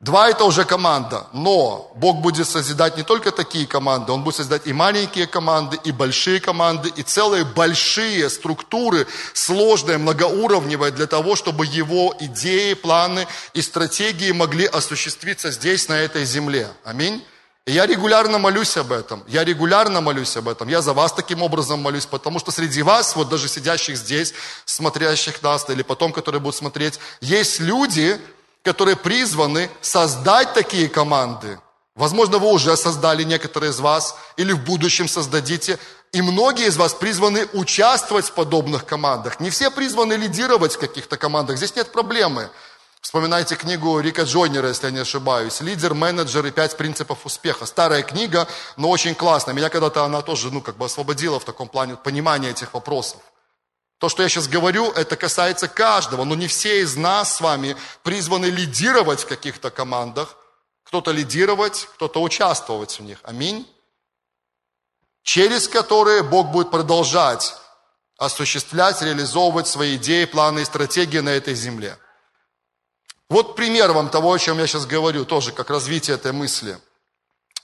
[0.00, 4.62] Два это уже команда, но Бог будет созидать не только такие команды, Он будет созидать
[4.66, 11.66] и маленькие команды, и большие команды, и целые большие структуры, сложные, многоуровневые, для того, чтобы
[11.66, 16.68] Его идеи, планы и стратегии могли осуществиться здесь, на этой земле.
[16.82, 17.22] Аминь.
[17.66, 19.22] И я регулярно молюсь об этом.
[19.28, 20.68] Я регулярно молюсь об этом.
[20.68, 24.32] Я за вас таким образом молюсь, потому что среди вас, вот даже сидящих здесь,
[24.64, 28.18] смотрящих нас, или потом, которые будут смотреть, есть люди,
[28.62, 31.58] которые призваны создать такие команды.
[31.94, 35.78] Возможно, вы уже создали некоторые из вас, или в будущем создадите.
[36.12, 39.38] И многие из вас призваны участвовать в подобных командах.
[39.38, 41.56] Не все призваны лидировать в каких-то командах.
[41.56, 42.50] Здесь нет проблемы.
[43.00, 45.60] Вспоминайте книгу Рика Джойнера, если я не ошибаюсь.
[45.60, 47.64] «Лидер, менеджер и пять принципов успеха».
[47.64, 48.46] Старая книга,
[48.76, 49.54] но очень классная.
[49.54, 53.20] Меня когда-то она тоже, ну, как бы освободила в таком плане понимания этих вопросов.
[54.00, 57.76] То, что я сейчас говорю, это касается каждого, но не все из нас с вами
[58.02, 60.36] призваны лидировать в каких-то командах.
[60.84, 63.18] Кто-то лидировать, кто-то участвовать в них.
[63.24, 63.70] Аминь.
[65.22, 67.54] Через которые Бог будет продолжать
[68.16, 71.98] осуществлять, реализовывать свои идеи, планы и стратегии на этой земле.
[73.28, 76.78] Вот пример вам того, о чем я сейчас говорю, тоже как развитие этой мысли.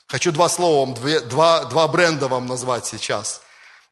[0.07, 0.95] Хочу два слова вам,
[1.29, 3.41] два, два бренда вам назвать сейчас–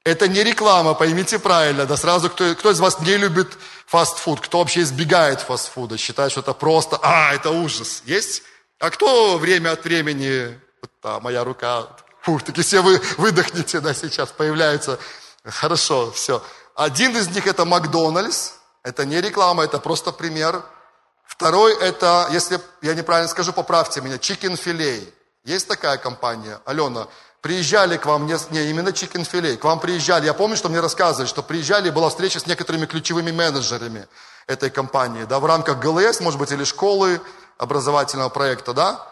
[0.05, 4.59] это не реклама, поймите правильно, да сразу, кто, кто из вас не любит фастфуд, кто
[4.59, 8.03] вообще избегает фастфуда, считает, что это просто, а, это ужас.
[8.05, 8.43] Есть?
[8.79, 11.89] А кто время от времени, вот, да, моя рука,
[12.21, 14.99] фух, таки все вы выдохните, да, сейчас появляются.
[15.43, 16.43] Хорошо, все.
[16.75, 20.63] Один из них это Макдональдс, это не реклама, это просто пример.
[21.27, 25.13] Второй это, если я неправильно скажу, поправьте меня, Chicken Filet.
[25.45, 26.61] Есть такая компания?
[26.67, 27.09] Алена,
[27.45, 31.27] приезжали к вам, не, не именно Filet, к вам приезжали, я помню, что мне рассказывали,
[31.29, 34.09] что приезжали, была встреча с некоторыми ключевыми менеджерами
[34.47, 37.21] этой компании, да, в рамках ГЛС, может быть, или школы
[37.59, 39.07] образовательного проекта, да,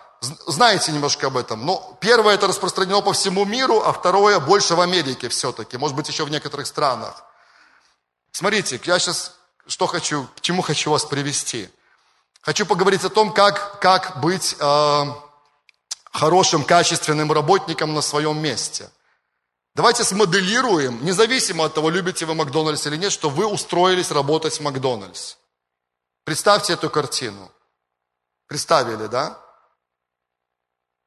[0.47, 1.67] знаете немножко об этом.
[1.67, 6.09] Но первое это распространено по всему миру, а второе больше в Америке все-таки, может быть,
[6.09, 7.23] еще в некоторых странах.
[8.31, 9.35] Смотрите, я сейчас
[9.67, 11.69] что хочу, к чему хочу вас привести.
[12.41, 14.57] Хочу поговорить о том, как, как быть...
[14.59, 15.05] Э,
[16.13, 18.91] хорошим, качественным работником на своем месте.
[19.75, 24.61] Давайте смоделируем, независимо от того, любите вы Макдональдс или нет, что вы устроились работать в
[24.61, 25.37] Макдональдс.
[26.25, 27.51] Представьте эту картину.
[28.47, 29.39] Представили, да?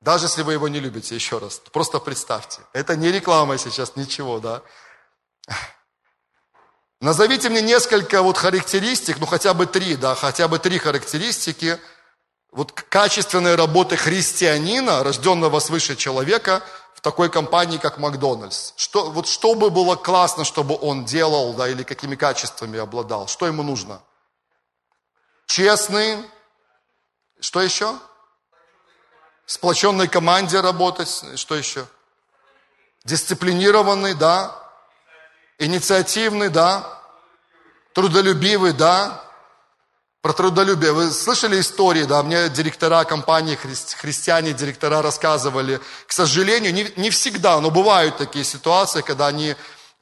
[0.01, 2.61] Даже если вы его не любите, еще раз, просто представьте.
[2.73, 4.63] Это не реклама сейчас, ничего, да?
[7.01, 11.79] Назовите мне несколько вот характеристик, ну хотя бы три, да, хотя бы три характеристики–
[12.55, 16.63] вот качественной работы христианина, рожденного свыше человека,
[16.93, 18.71] в такой компании, как Макдональдс.
[18.77, 23.27] Что, вот что бы было классно, чтобы он делал, да, или какими качествами обладал?
[23.27, 24.01] Что ему нужно?
[25.45, 26.17] Честный.
[27.41, 27.93] Что еще?
[29.45, 31.25] Сплоченной команде работать.
[31.35, 31.85] Что еще?
[33.03, 34.57] Дисциплинированный, да.
[35.59, 37.01] Инициативный, да.
[37.93, 39.24] Трудолюбивый, да.
[40.25, 40.91] Про трудолюбие.
[40.91, 45.79] Вы слышали истории, да, мне директора компании, хри- христиане, директора рассказывали.
[46.07, 49.55] К сожалению, не, не всегда, но бывают такие ситуации, когда они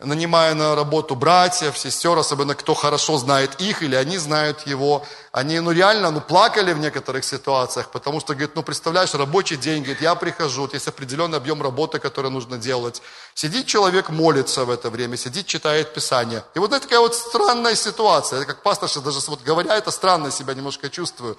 [0.03, 5.59] нанимая на работу братьев, сестер, особенно кто хорошо знает их или они знают его, они
[5.59, 10.01] ну реально ну, плакали в некоторых ситуациях, потому что, говорит, ну представляешь, рабочий день, говорит,
[10.01, 13.01] я прихожу, вот есть определенный объем работы, который нужно делать.
[13.33, 16.43] Сидит человек, молится в это время, сидит, читает Писание.
[16.55, 19.91] И вот это такая вот странная ситуация, я как пастор сейчас даже вот говоря, это
[19.91, 21.37] странно себя немножко чувствую.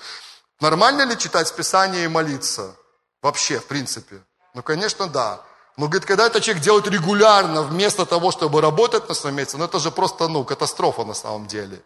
[0.60, 2.74] Нормально ли читать Писание и молиться?
[3.22, 4.22] Вообще, в принципе.
[4.54, 5.40] Ну, конечно, да.
[5.76, 9.64] Но, говорит, когда это человек делает регулярно, вместо того, чтобы работать на своем месте, ну
[9.64, 11.82] это же просто, ну, катастрофа на самом деле.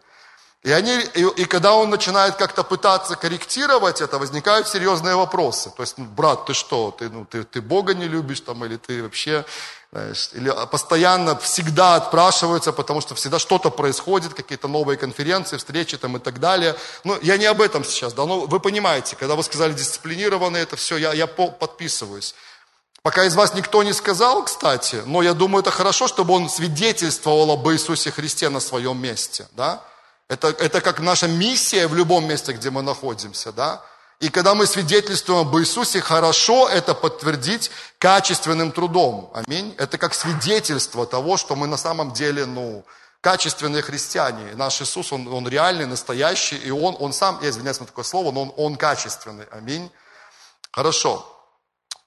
[0.61, 5.71] И, они, и, и когда он начинает как-то пытаться корректировать это, возникают серьезные вопросы.
[5.75, 8.75] То есть, ну, брат, ты что, ты, ну, ты, ты Бога не любишь там, или
[8.75, 9.45] ты вообще,
[9.93, 16.17] знаешь, или постоянно, всегда отпрашиваются, потому что всегда что-то происходит, какие-то новые конференции, встречи там
[16.17, 16.75] и так далее.
[17.05, 20.75] Ну, я не об этом сейчас, да, но вы понимаете, когда вы сказали дисциплинированные, это
[20.75, 22.35] все, я, я подписываюсь.
[23.01, 27.51] Пока из вас никто не сказал, кстати, но я думаю, это хорошо, чтобы он свидетельствовал
[27.51, 29.81] об Иисусе Христе на своем месте, да,
[30.27, 33.81] это, это как наша миссия в любом месте, где мы находимся, да?
[34.19, 39.31] И когда мы свидетельствуем об Иисусе, хорошо это подтвердить качественным трудом.
[39.33, 39.73] Аминь.
[39.77, 42.83] Это как свидетельство того, что мы на самом деле, ну,
[43.21, 44.55] качественные христиане.
[44.55, 48.31] наш Иисус, Он, он реальный, настоящий, и Он, он сам, я извиняюсь на такое слово,
[48.33, 49.45] но Он, он качественный.
[49.51, 49.89] Аминь.
[50.71, 51.38] Хорошо.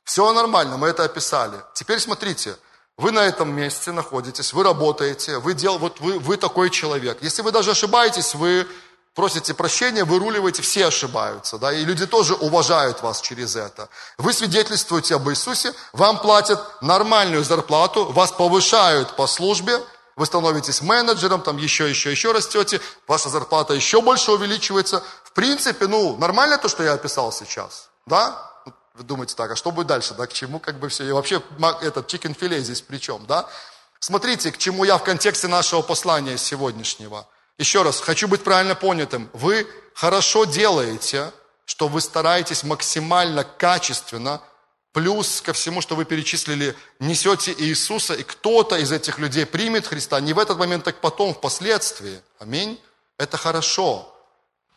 [0.05, 1.63] Все нормально, мы это описали.
[1.75, 2.57] Теперь смотрите,
[2.97, 7.19] вы на этом месте находитесь, вы работаете, вы, дел, вот вы, вы такой человек.
[7.23, 8.67] Если вы даже ошибаетесь, вы
[9.15, 13.89] просите прощения, выруливаете, все ошибаются, да, и люди тоже уважают вас через это.
[14.19, 19.81] Вы свидетельствуете об Иисусе, вам платят нормальную зарплату, вас повышают по службе,
[20.17, 25.03] вы становитесь менеджером, там еще, еще, еще растете, ваша зарплата еще больше увеличивается.
[25.25, 28.52] В принципе, ну, нормально то, что я описал сейчас, да?
[28.95, 31.43] Вы думаете так, а что будет дальше, да, к чему как бы все, и вообще
[31.81, 33.49] этот чикен филе здесь при чем, да?
[34.01, 37.27] Смотрите, к чему я в контексте нашего послания сегодняшнего.
[37.57, 39.31] Еще раз, хочу быть правильно понятым.
[39.33, 41.33] Вы хорошо делаете,
[41.65, 44.43] что вы стараетесь максимально качественно,
[44.93, 50.21] плюс ко всему, что вы перечислили, несете Иисуса, и кто-то из этих людей примет Христа,
[50.21, 52.21] не в этот момент, так потом, впоследствии.
[52.39, 52.79] Аминь.
[53.17, 54.13] Это хорошо.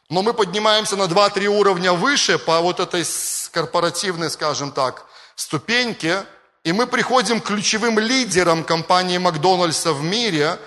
[0.10, 3.04] Но мы поднимаемся на 2-3 уровня выше по вот этой
[3.56, 6.26] корпоративной, скажем так, ступеньке,
[6.65, 10.60] и мы приходим к ключевым лидерам компании Макдональдса в мире,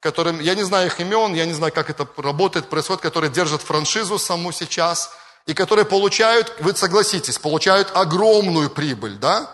[0.00, 3.62] которым, я не знаю их имен, я не знаю, как это работает, происходит, которые держат
[3.62, 5.10] франшизу саму сейчас,
[5.46, 9.50] и которые получают, вы согласитесь, получают огромную прибыль, да?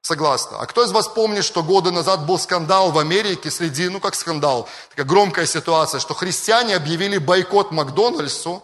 [0.00, 0.60] Согласна.
[0.60, 4.14] А кто из вас помнит, что годы назад был скандал в Америке среди, ну как
[4.14, 8.62] скандал, такая громкая ситуация, что христиане объявили бойкот Макдональдсу,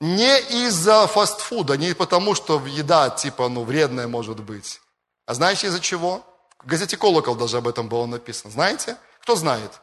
[0.00, 4.80] не из-за фастфуда, не потому, что еда типа, ну, вредная может быть.
[5.26, 6.24] А знаете из-за чего?
[6.58, 8.50] В газете «Колокол» даже об этом было написано.
[8.50, 8.96] Знаете?
[9.20, 9.80] Кто знает?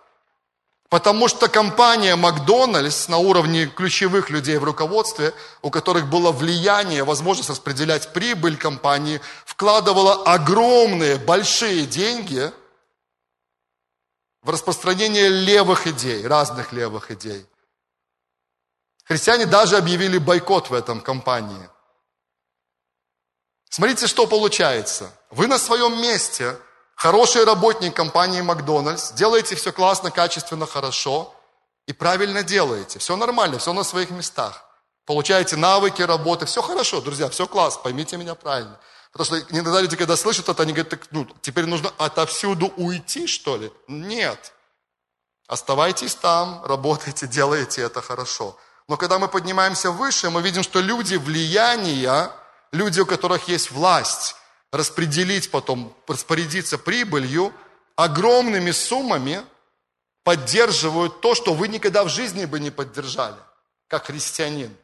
[0.90, 7.50] Потому что компания Макдональдс на уровне ключевых людей в руководстве, у которых было влияние, возможность
[7.50, 12.52] распределять прибыль компании, вкладывала огромные, большие деньги
[14.44, 17.46] в распространение левых идей, разных левых идей.
[19.08, 21.70] Христиане даже объявили бойкот в этом компании.
[23.70, 25.12] Смотрите, что получается.
[25.30, 26.58] Вы на своем месте,
[26.96, 31.34] хороший работник компании Макдональдс, делаете все классно, качественно, хорошо
[31.86, 33.00] и правильно делаете.
[33.00, 34.66] Все нормально, все на своих местах.
[35.06, 38.78] Получаете навыки работы, все хорошо, друзья, все классно, поймите меня правильно.
[39.14, 43.26] Потому что иногда люди, когда слышат это, они говорят, так, ну, теперь нужно отовсюду уйти,
[43.26, 43.72] что ли?
[43.88, 44.54] Нет.
[45.48, 48.58] Оставайтесь там, работайте, делайте это хорошо.
[48.88, 52.32] Но когда мы поднимаемся выше, мы видим, что люди влияния,
[52.72, 54.36] люди, у которых есть власть,
[54.72, 57.54] распределить потом, распорядиться прибылью,
[57.96, 59.44] огромными суммами
[60.24, 63.38] поддерживают то, что вы никогда в жизни бы не поддержали,
[63.88, 64.76] как христианин.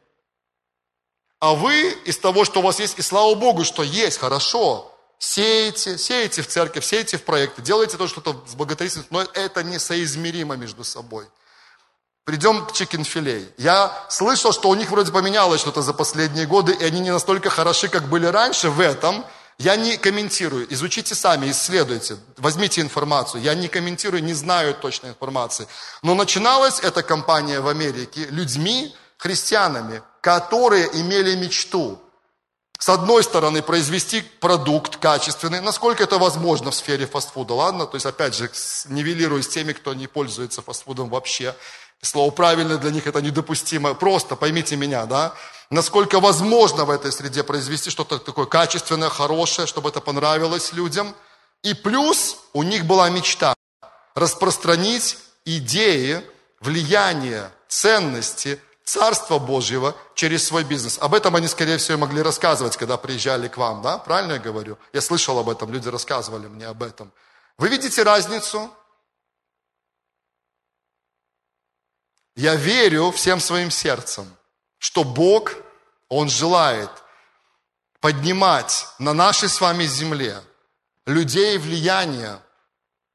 [1.38, 5.98] А вы из того, что у вас есть, и слава Богу, что есть, хорошо, сеете,
[5.98, 10.84] сеете в церковь, сеете в проекты, делаете то, что-то с благотворительностью, но это несоизмеримо между
[10.84, 11.26] собой.
[12.24, 13.46] Придем к чикенфилей.
[13.58, 17.50] Я слышал, что у них вроде поменялось что-то за последние годы, и они не настолько
[17.50, 19.26] хороши, как были раньше в этом.
[19.58, 20.72] Я не комментирую.
[20.72, 22.16] Изучите сами, исследуйте.
[22.38, 23.42] Возьмите информацию.
[23.42, 25.68] Я не комментирую, не знаю точной информации.
[26.02, 32.00] Но начиналась эта компания в Америке людьми, христианами, которые имели мечту.
[32.78, 37.86] С одной стороны, произвести продукт качественный, насколько это возможно в сфере фастфуда, ладно?
[37.86, 38.50] То есть, опять же,
[38.88, 41.54] нивелирую с теми, кто не пользуется фастфудом вообще.
[42.02, 43.94] Слово правильно для них это недопустимо.
[43.94, 45.34] Просто поймите меня, да?
[45.70, 51.14] Насколько возможно в этой среде произвести что-то такое качественное, хорошее, чтобы это понравилось людям.
[51.62, 53.54] И плюс у них была мечта
[54.14, 56.22] распространить идеи,
[56.60, 60.98] влияние, ценности Царства Божьего через свой бизнес.
[61.00, 63.96] Об этом они, скорее всего, могли рассказывать, когда приезжали к вам, да?
[63.96, 64.78] Правильно я говорю?
[64.92, 67.10] Я слышал об этом, люди рассказывали мне об этом.
[67.56, 68.70] Вы видите разницу?
[72.36, 74.26] Я верю всем своим сердцем,
[74.78, 75.54] что Бог,
[76.08, 76.90] Он желает
[78.00, 80.40] поднимать на нашей с вами земле
[81.06, 82.40] людей влияния,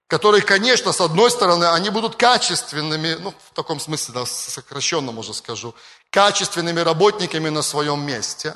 [0.08, 5.34] которые, конечно, с одной стороны, они будут качественными, ну, в таком смысле, да, сокращенно, можно
[5.34, 5.76] скажу,
[6.10, 8.56] качественными работниками на своем месте,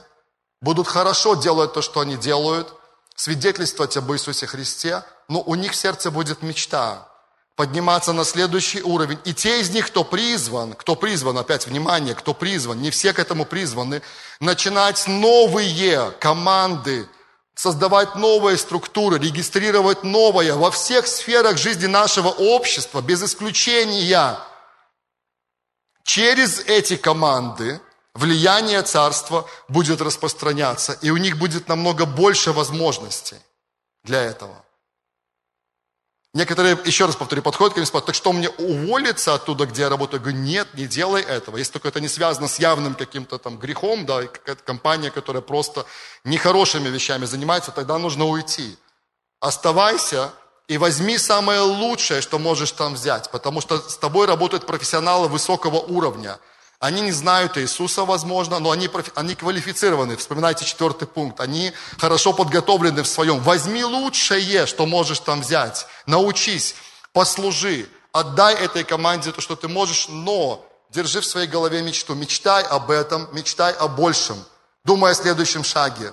[0.62, 2.74] будут хорошо делать то, что они делают,
[3.16, 7.08] свидетельствовать об Иисусе Христе, но у них в сердце будет мечта
[7.56, 9.20] подниматься на следующий уровень.
[9.26, 13.20] И те из них, кто призван, кто призван, опять внимание, кто призван, не все к
[13.20, 14.02] этому призваны,
[14.40, 17.08] начинать новые команды,
[17.56, 24.40] создавать новые структуры, регистрировать новое во всех сферах жизни нашего общества, без исключения.
[26.04, 27.80] Через эти команды
[28.16, 33.38] влияние царства будет распространяться, и у них будет намного больше возможностей
[34.04, 34.63] для этого.
[36.34, 39.84] Некоторые, еще раз повторю, подходят ко мне и спрашивают, так что мне уволиться оттуда, где
[39.84, 40.20] я работаю?
[40.20, 41.58] Я говорю, нет, не делай этого.
[41.58, 45.86] Если только это не связано с явным каким-то там грехом, да, какая-то компания, которая просто
[46.24, 48.78] нехорошими вещами занимается, тогда нужно уйти.
[49.40, 50.32] Оставайся
[50.68, 55.78] и возьми самое лучшее, что можешь там взять, потому что с тобой работают профессионалы высокого
[55.78, 56.40] уровня–
[56.84, 60.18] они не знают Иисуса, возможно, но они, они квалифицированы.
[60.18, 61.40] Вспоминайте четвертый пункт.
[61.40, 63.40] Они хорошо подготовлены в своем.
[63.40, 65.88] Возьми лучшее, что можешь там взять.
[66.08, 66.76] Научись,
[67.14, 72.16] послужи, отдай этой команде то, что ты можешь, но держи в своей голове мечту.
[72.16, 74.44] Мечтай об этом, мечтай о большем.
[74.84, 76.12] Думай о следующем шаге.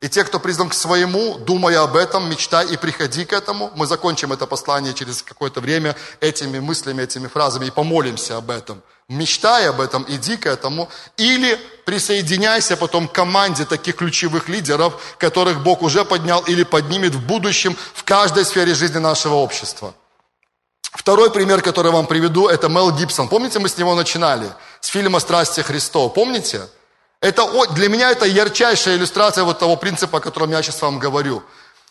[0.00, 3.72] И те, кто призван к своему, думая об этом, мечтай и приходи к этому.
[3.74, 8.80] Мы закончим это послание через какое-то время этими мыслями, этими фразами и помолимся об этом.
[9.08, 10.90] Мечтай об этом, иди к этому.
[11.16, 17.26] Или присоединяйся потом к команде таких ключевых лидеров, которых Бог уже поднял или поднимет в
[17.26, 19.94] будущем в каждой сфере жизни нашего общества.
[20.82, 23.28] Второй пример, который я вам приведу, это Мел Гибсон.
[23.28, 24.52] Помните, мы с него начинали?
[24.80, 26.10] С фильма «Страсти Христова».
[26.10, 26.68] Помните?
[27.20, 31.42] Это, для меня это ярчайшая иллюстрация вот того принципа, о котором я сейчас вам говорю.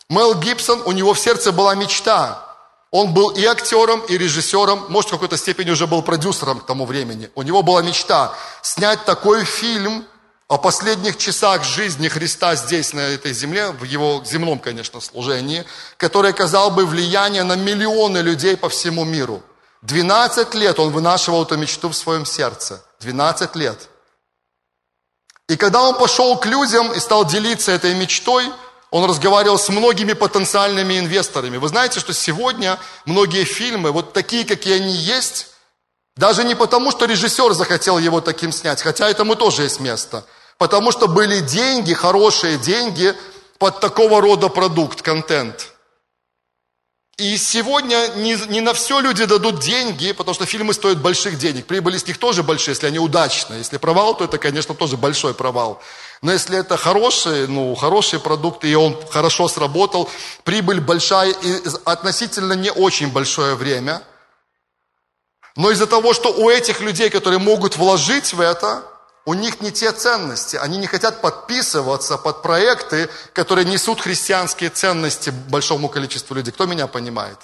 [0.08, 2.47] Мел Гибсон, у него в сердце была мечта.
[2.90, 6.86] Он был и актером, и режиссером, может, в какой-то степени уже был продюсером к тому
[6.86, 7.30] времени.
[7.34, 10.06] У него была мечта снять такой фильм
[10.48, 15.66] о последних часах жизни Христа здесь, на этой земле, в его земном, конечно, служении,
[15.98, 19.42] который оказал бы влияние на миллионы людей по всему миру.
[19.82, 22.82] 12 лет он вынашивал эту мечту в своем сердце.
[23.00, 23.88] 12 лет.
[25.48, 28.50] И когда он пошел к людям и стал делиться этой мечтой,
[28.90, 31.56] он разговаривал с многими потенциальными инвесторами.
[31.56, 35.48] Вы знаете, что сегодня многие фильмы, вот такие, какие они есть,
[36.16, 40.24] даже не потому, что режиссер захотел его таким снять, хотя этому тоже есть место,
[40.56, 43.14] потому что были деньги, хорошие деньги
[43.58, 45.72] под такого рода продукт, контент–
[47.18, 51.66] и сегодня не, не на все люди дадут деньги, потому что фильмы стоят больших денег.
[51.66, 53.58] Прибыли с них тоже большие, если они удачные.
[53.58, 55.82] Если провал, то это, конечно, тоже большой провал.
[56.20, 60.08] Но если это хорошие, ну, хорошие продукты, и он хорошо сработал,
[60.44, 64.02] прибыль большая и относительно не очень большое время.
[65.54, 68.82] Но из-за того, что у этих людей, которые могут вложить в это,
[69.24, 70.56] у них не те ценности.
[70.56, 76.52] Они не хотят подписываться под проекты, которые несут христианские ценности большому количеству людей.
[76.52, 77.38] Кто меня понимает?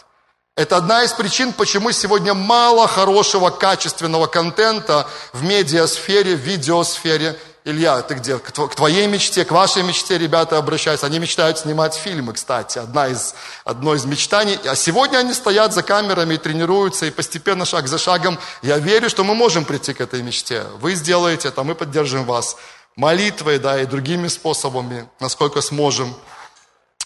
[0.56, 8.02] Это одна из причин, почему сегодня мало хорошего, качественного контента в медиасфере, в видеосфере Илья,
[8.02, 8.38] ты где?
[8.38, 11.06] К твоей мечте, к вашей мечте ребята обращаются.
[11.06, 12.76] Они мечтают снимать фильмы, кстати.
[12.78, 14.60] Одна из, одно из мечтаний.
[14.66, 19.08] А сегодня они стоят за камерами и тренируются, и постепенно, шаг за шагом, я верю,
[19.08, 20.64] что мы можем прийти к этой мечте.
[20.78, 22.58] Вы сделаете это, мы поддержим вас
[22.96, 26.14] молитвой, да, и другими способами, насколько сможем.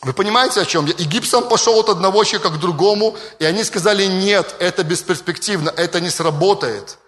[0.03, 0.93] Вы понимаете, о чем я?
[0.95, 6.01] И Гибсон пошел от одного человека к другому, и они сказали, нет, это бесперспективно, это
[6.01, 6.99] не сработает.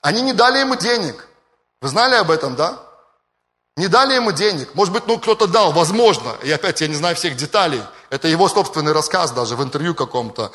[0.00, 1.26] Они не дали ему денег.
[1.80, 2.91] Вы знали об этом, да?
[3.76, 4.74] Не дали ему денег.
[4.74, 6.36] Может быть, ну кто-то дал, возможно.
[6.42, 7.82] И опять, я не знаю всех деталей.
[8.10, 10.52] Это его собственный рассказ даже в интервью каком-то.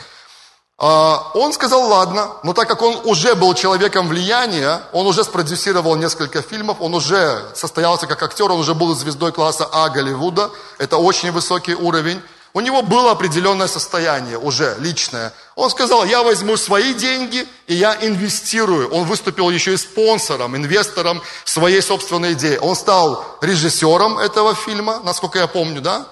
[0.80, 5.96] А, он сказал, ладно, но так как он уже был человеком влияния, он уже спродюсировал
[5.96, 10.98] несколько фильмов, он уже состоялся как актер, он уже был звездой класса А Голливуда, это
[10.98, 12.22] очень высокий уровень.
[12.58, 15.32] У него было определенное состояние уже личное.
[15.54, 18.90] Он сказал, я возьму свои деньги и я инвестирую.
[18.90, 22.58] Он выступил еще и спонсором, инвестором своей собственной идеи.
[22.58, 26.08] Он стал режиссером этого фильма, насколько я помню, да?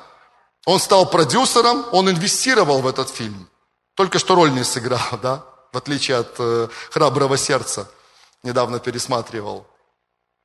[0.67, 3.49] Он стал продюсером, он инвестировал в этот фильм.
[3.95, 5.43] Только что роль не сыграл, да?
[5.73, 7.89] В отличие от э, «Храброго сердца».
[8.43, 9.65] Недавно пересматривал.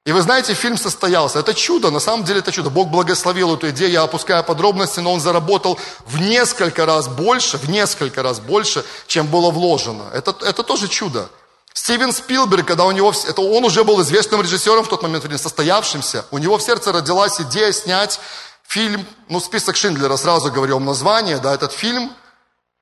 [0.07, 1.40] И вы знаете, фильм состоялся.
[1.40, 2.70] Это чудо, на самом деле это чудо.
[2.70, 7.68] Бог благословил эту идею, я опускаю подробности, но он заработал в несколько раз больше, в
[7.68, 10.05] несколько раз больше, чем было вложено.
[10.14, 11.28] Это, это тоже чудо.
[11.74, 16.24] Стивен Спилберг, когда у него, это он уже был известным режиссером в тот момент, состоявшимся,
[16.30, 18.20] у него в сердце родилась идея снять
[18.66, 22.12] фильм, ну, список Шиндлера, сразу говорю вам название, да, этот фильм,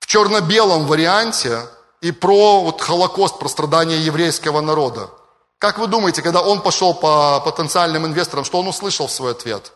[0.08, 1.62] черно-белом варианте
[2.00, 5.10] и про вот, Холокост, про страдания еврейского народа.
[5.58, 9.72] Как вы думаете, когда он пошел по потенциальным инвесторам, что он услышал в свой ответ?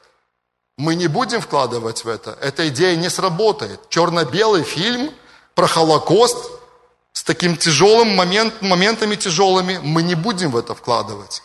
[0.78, 2.38] Мы не будем вкладывать в это.
[2.40, 3.80] Эта идея не сработает.
[3.88, 5.10] Черно-белый фильм
[5.54, 6.50] про Холокост
[7.12, 11.42] с таким тяжелым момент, моментами тяжелыми, мы не будем в это вкладывать.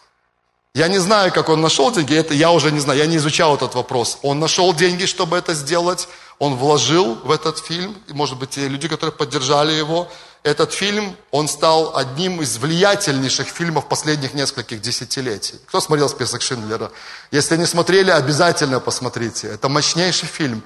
[0.74, 3.56] Я не знаю, как он нашел деньги, это я уже не знаю, я не изучал
[3.56, 4.20] этот вопрос.
[4.22, 6.08] Он нашел деньги, чтобы это сделать,
[6.38, 10.08] он вложил в этот фильм, может быть, те люди, которые поддержали его.
[10.48, 15.60] Этот фильм, он стал одним из влиятельнейших фильмов последних нескольких десятилетий.
[15.68, 16.90] Кто смотрел список Шиндлера?
[17.32, 19.50] Если не смотрели, обязательно посмотрите.
[19.50, 20.64] Это мощнейший фильм.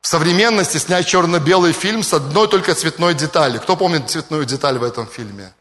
[0.00, 3.60] В современности снять черно-белый фильм с одной только цветной деталью.
[3.60, 5.52] Кто помнит цветную деталь в этом фильме?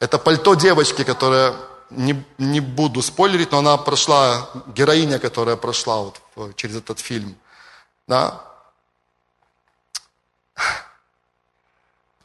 [0.00, 1.54] Это пальто девочки, которая,
[1.90, 7.36] не, не буду спойлерить, но она прошла, героиня, которая прошла вот через этот фильм.
[8.08, 8.40] Да?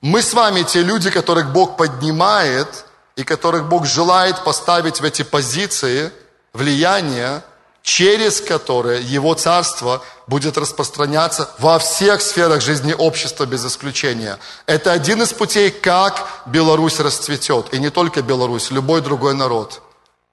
[0.01, 2.85] Мы с вами те люди, которых Бог поднимает
[3.15, 6.11] и которых Бог желает поставить в эти позиции
[6.53, 7.43] влияния,
[7.83, 14.39] через которые Его Царство будет распространяться во всех сферах жизни общества без исключения.
[14.65, 17.71] Это один из путей, как Беларусь расцветет.
[17.71, 19.83] И не только Беларусь, любой другой народ.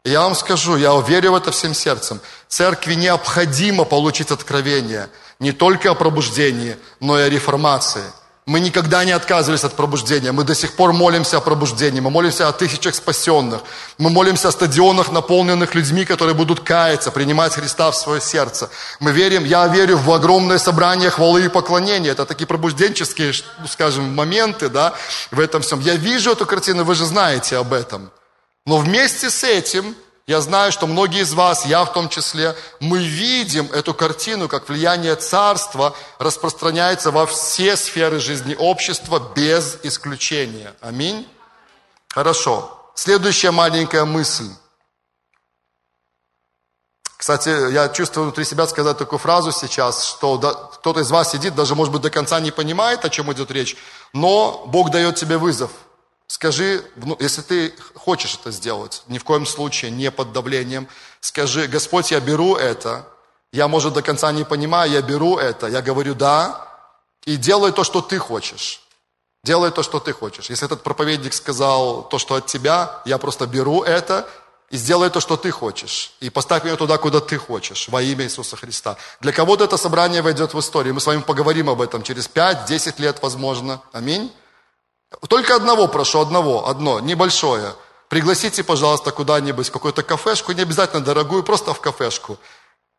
[0.03, 2.21] Я вам скажу, я уверен в это всем сердцем.
[2.49, 8.05] Церкви необходимо получить откровение не только о пробуждении, но и о реформации–
[8.49, 10.33] мы никогда не отказывались от пробуждения.
[10.33, 12.01] Мы до сих пор молимся о пробуждении.
[12.01, 13.61] Мы молимся о тысячах спасенных.
[13.99, 18.71] Мы молимся о стадионах, наполненных людьми, которые будут каяться, принимать Христа в свое сердце.
[19.01, 22.13] Мы верим, я верю в огромное собрание хвалы и поклонения.
[22.13, 23.35] Это такие пробужденческие,
[23.69, 24.95] скажем, моменты, да,
[25.31, 25.81] в этом всем.
[25.81, 28.11] Я вижу эту картину, вы же знаете об этом.
[28.65, 29.95] Но вместе с этим
[30.29, 34.69] я знаю, что многие из вас, я в том числе, мы видим эту картину, как
[34.69, 40.75] влияние царства распространяется во все сферы жизни общества без исключения.
[40.83, 41.27] Аминь.
[42.09, 42.91] Хорошо.
[42.95, 44.51] Следующая маленькая мысль.
[47.17, 50.37] Кстати, я чувствую внутри себя сказать такую фразу сейчас, что
[50.75, 53.79] кто-то из вас сидит, даже, может быть, до конца не понимает, о чем идет речь,
[54.13, 55.71] но Бог дает тебе вызов–
[56.31, 56.85] Скажи,
[57.21, 57.75] если ты
[58.09, 60.89] хочешь это сделать, ни в коем случае не под давлением,
[61.21, 63.05] скажи, Господь, я беру это,
[63.53, 66.67] я, может, до конца не понимаю, я беру это, я говорю да,
[67.27, 68.81] и делай то, что ты хочешь.
[69.45, 70.49] Делай то, что ты хочешь.
[70.49, 74.27] Если этот проповедник сказал то, что от тебя, я просто беру это
[74.71, 76.13] и сделай то, что ты хочешь.
[76.21, 78.97] И поставь меня туда, куда ты хочешь, во имя Иисуса Христа.
[79.21, 80.95] Для кого-то это собрание войдет в историю.
[80.95, 83.83] Мы с вами поговорим об этом через 5-10 лет, возможно.
[83.93, 84.33] Аминь.
[85.29, 87.75] Только одного прошу, одного, одно, небольшое.
[88.09, 92.39] Пригласите, пожалуйста, куда-нибудь, в какую-то кафешку, не обязательно дорогую, просто в кафешку.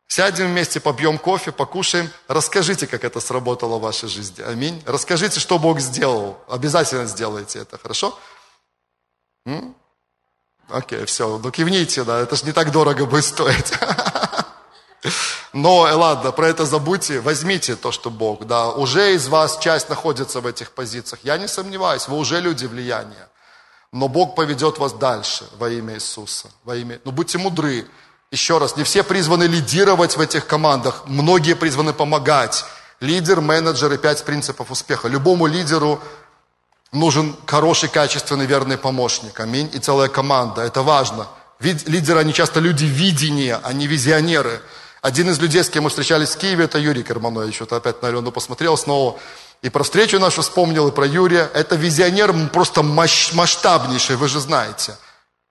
[0.06, 2.10] Сядем вместе, попьем кофе, покушаем.
[2.26, 4.42] Расскажите, как это сработало в вашей жизни.
[4.42, 4.82] Аминь.
[4.86, 6.38] Расскажите, что Бог сделал.
[6.48, 8.18] Обязательно сделайте это, хорошо?
[9.46, 9.74] М?
[10.68, 13.72] Окей, все, ну кивните, да, это же не так дорого будет стоить.
[15.52, 19.88] Но, э, ладно, про это забудьте, возьмите то, что Бог, да, уже из вас часть
[19.88, 21.20] находится в этих позициях.
[21.24, 23.29] Я не сомневаюсь, вы уже люди влияния.
[23.92, 26.48] Но Бог поведет вас дальше во имя Иисуса.
[26.64, 27.00] Во имя...
[27.04, 27.86] Ну, будьте мудры.
[28.30, 32.64] Еще раз, не все призваны лидировать в этих командах, многие призваны помогать.
[33.00, 35.08] Лидер, менеджер и пять принципов успеха.
[35.08, 36.00] Любому лидеру
[36.92, 39.40] нужен хороший, качественный, верный помощник.
[39.40, 39.68] Аминь.
[39.72, 40.62] И целая команда.
[40.62, 41.26] Это важно.
[41.58, 44.62] Лидеры, они часто люди видения, они визионеры.
[45.02, 47.60] Один из людей, с кем мы встречались в Киеве, это Юрий Карманович.
[47.60, 49.18] Вот опять на Алену посмотрел снова.
[49.62, 51.50] И про встречу нашу вспомнил, и про Юрия.
[51.54, 54.96] Это визионер просто масштабнейший, вы же знаете.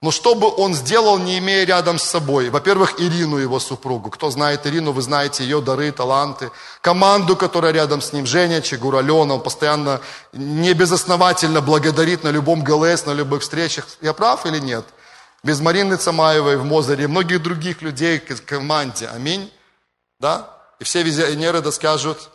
[0.01, 2.49] Но что бы он сделал, не имея рядом с собой?
[2.49, 4.10] Во-первых, Ирину, его супругу.
[4.10, 6.51] Кто знает Ирину, вы знаете ее дары, таланты.
[6.82, 9.34] Команду, которая рядом с ним, Женя, Чигур, Алена.
[9.34, 9.99] Он постоянно
[10.32, 13.88] не безосновательно благодарит на любом ГЛС, на любых встречах.
[14.01, 14.86] Я прав или нет?
[15.43, 19.07] без Марины Цамаевой в Мозере и многих других людей в команде.
[19.07, 19.51] Аминь.
[20.20, 20.57] Да?
[20.80, 22.30] И все визионеры да скажут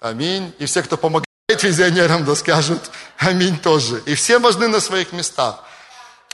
[0.00, 0.54] Аминь.
[0.58, 4.00] И все, кто помогает визионерам, да скажут Аминь тоже.
[4.06, 5.64] И все важны на своих местах.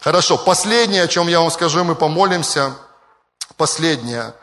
[0.00, 2.74] Хорошо, последнее, о чем я вам скажу, мы помолимся.
[3.56, 4.34] Последнее.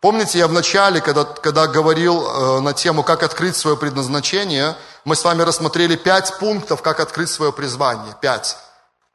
[0.00, 5.16] Помните, я в начале, когда, когда говорил э, на тему, как открыть свое предназначение, мы
[5.16, 8.14] с вами рассмотрели пять пунктов, как открыть свое призвание.
[8.20, 8.58] Пять.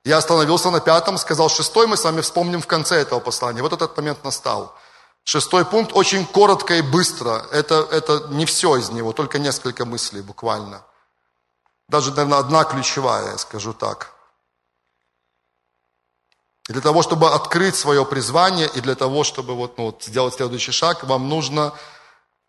[0.03, 3.61] Я остановился на пятом, сказал шестой, мы с вами вспомним в конце этого послания.
[3.61, 4.75] Вот этот момент настал.
[5.23, 7.45] Шестой пункт очень коротко и быстро.
[7.51, 10.83] Это, это не все из него, только несколько мыслей буквально.
[11.87, 14.11] Даже, наверное, одна ключевая, скажу так.
[16.69, 20.35] И для того, чтобы открыть свое призвание, и для того, чтобы вот, ну, вот, сделать
[20.35, 21.73] следующий шаг, вам нужно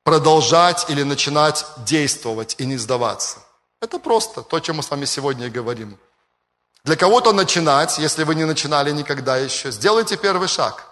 [0.05, 3.39] продолжать или начинать действовать и не сдаваться.
[3.81, 5.99] Это просто то, чем мы с вами сегодня и говорим.
[6.85, 10.92] Для кого-то начинать, если вы не начинали никогда еще, сделайте первый шаг.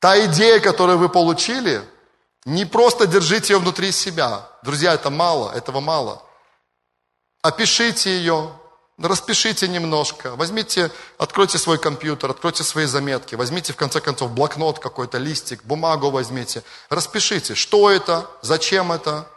[0.00, 1.82] Та идея, которую вы получили,
[2.44, 4.48] не просто держите ее внутри себя.
[4.62, 6.22] Друзья, это мало, этого мало.
[7.42, 8.52] Опишите ее,
[8.98, 15.18] распишите немножко, возьмите, откройте свой компьютер, откройте свои заметки, возьмите в конце концов блокнот какой-то,
[15.18, 19.28] листик, бумагу возьмите, распишите, что это, зачем это,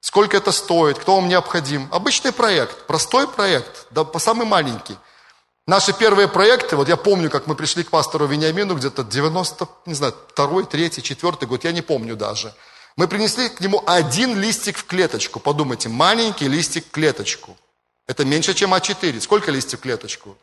[0.00, 1.88] сколько это стоит, кто вам необходим.
[1.92, 4.96] Обычный проект, простой проект, да, самый маленький.
[5.70, 9.94] Наши первые проекты, вот я помню, как мы пришли к пастору Вениамину где-то 90, не
[9.94, 12.52] знаю, второй, третий, четвертый год, я не помню даже.
[12.96, 15.38] Мы принесли к нему один листик в клеточку.
[15.38, 17.56] Подумайте, маленький листик в клеточку.
[18.08, 19.20] Это меньше, чем А4.
[19.20, 20.36] Сколько листьев в клеточку?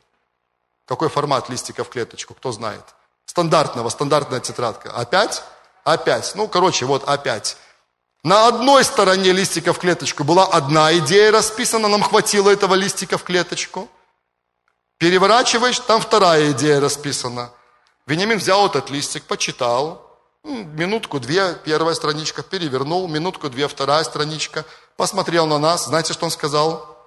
[0.85, 2.33] Какой формат листика в клеточку?
[2.33, 2.85] Кто знает?
[3.25, 4.93] Стандартного, стандартная тетрадка.
[4.97, 5.41] А5?
[5.83, 6.31] А5.
[6.35, 7.57] Ну, короче, вот А5.
[8.23, 13.23] На одной стороне листика в клеточку была одна идея расписана, нам хватило этого листика в
[13.23, 13.89] клеточку.
[14.97, 17.51] Переворачиваешь, там вторая идея расписана.
[18.07, 25.85] Вениамин взял этот листик, почитал, минутку-две, первая страничка, перевернул, минутку-две, вторая страничка, посмотрел на нас,
[25.85, 26.97] знаете, что он сказал?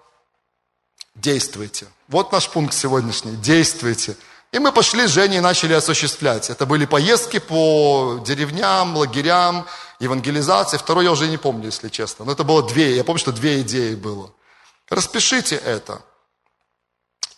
[1.14, 1.86] Действуйте.
[2.08, 3.36] Вот наш пункт сегодняшний.
[3.36, 4.16] Действуйте.
[4.52, 6.50] И мы пошли с Женей и начали осуществлять.
[6.50, 9.66] Это были поездки по деревням, лагерям,
[10.00, 10.76] евангелизации.
[10.76, 12.24] Второй я уже не помню, если честно.
[12.24, 12.96] Но это было две.
[12.96, 14.32] Я помню, что две идеи было.
[14.88, 16.00] Распишите это.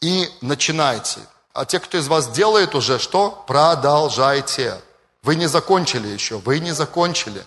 [0.03, 1.20] И начинайте.
[1.55, 3.44] А те, кто из вас делает уже, что?
[3.46, 4.78] Продолжайте.
[5.22, 6.38] Вы не закончили еще.
[6.38, 7.44] Вы не закончили.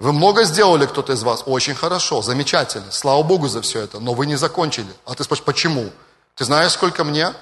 [0.00, 1.44] Вы много сделали, кто-то из вас?
[1.46, 2.90] Очень хорошо, замечательно.
[2.90, 4.00] Слава Богу за все это.
[4.00, 4.92] Но вы не закончили.
[5.06, 5.90] А ты спрашиваешь, почему?
[6.34, 7.32] Ты знаешь, сколько мне?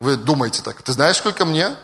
[0.00, 0.80] Вы думаете так.
[0.80, 1.76] Ты знаешь, сколько мне?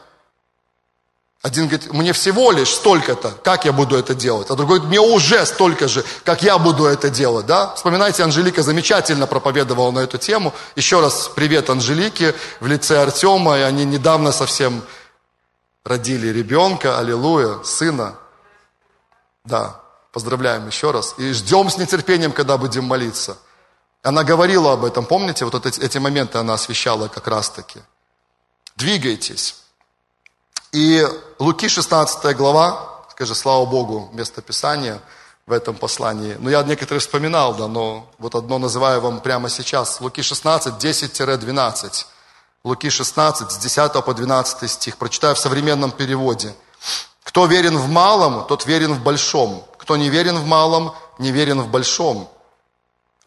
[1.41, 4.51] Один говорит, мне всего лишь столько-то, как я буду это делать?
[4.51, 7.75] А другой говорит, мне уже столько же, как я буду это делать, да?
[7.77, 10.53] Вспоминайте, Анжелика замечательно проповедовала на эту тему.
[10.75, 14.83] Еще раз привет Анжелике в лице Артема, и они недавно совсем
[15.85, 18.17] родили ребенка, аллилуйя, сына.
[19.45, 19.81] Да,
[20.13, 21.15] поздравляем еще раз.
[21.19, 23.39] И ждем с нетерпением, когда будем молиться.
[24.03, 27.81] Она говорила об этом, помните, вот эти, эти моменты она освещала как раз-таки.
[28.75, 29.58] Двигайтесь.
[30.73, 31.07] И
[31.39, 35.01] Луки 16 глава, скажи, слава Богу, место Писания
[35.47, 36.37] в этом послании.
[36.39, 39.99] Ну, я некоторые вспоминал, да, но вот одно называю вам прямо сейчас.
[40.01, 42.07] Луки 16, 10-12.
[42.65, 44.99] Луки 16, с 10 по 12 стих.
[44.99, 46.55] Прочитаю в современном переводе.
[47.25, 49.65] Кто верен в малом, тот верен в большом.
[49.79, 52.31] Кто не верен в малом, не верен в большом.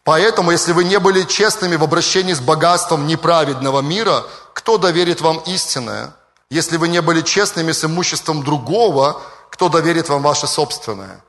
[0.04, 4.24] Поэтому, если вы не были честными в обращении с богатством неправедного мира,
[4.54, 6.14] кто доверит вам истинное?
[6.52, 11.24] Если вы не были честными с имуществом другого, кто доверит вам ваше собственное?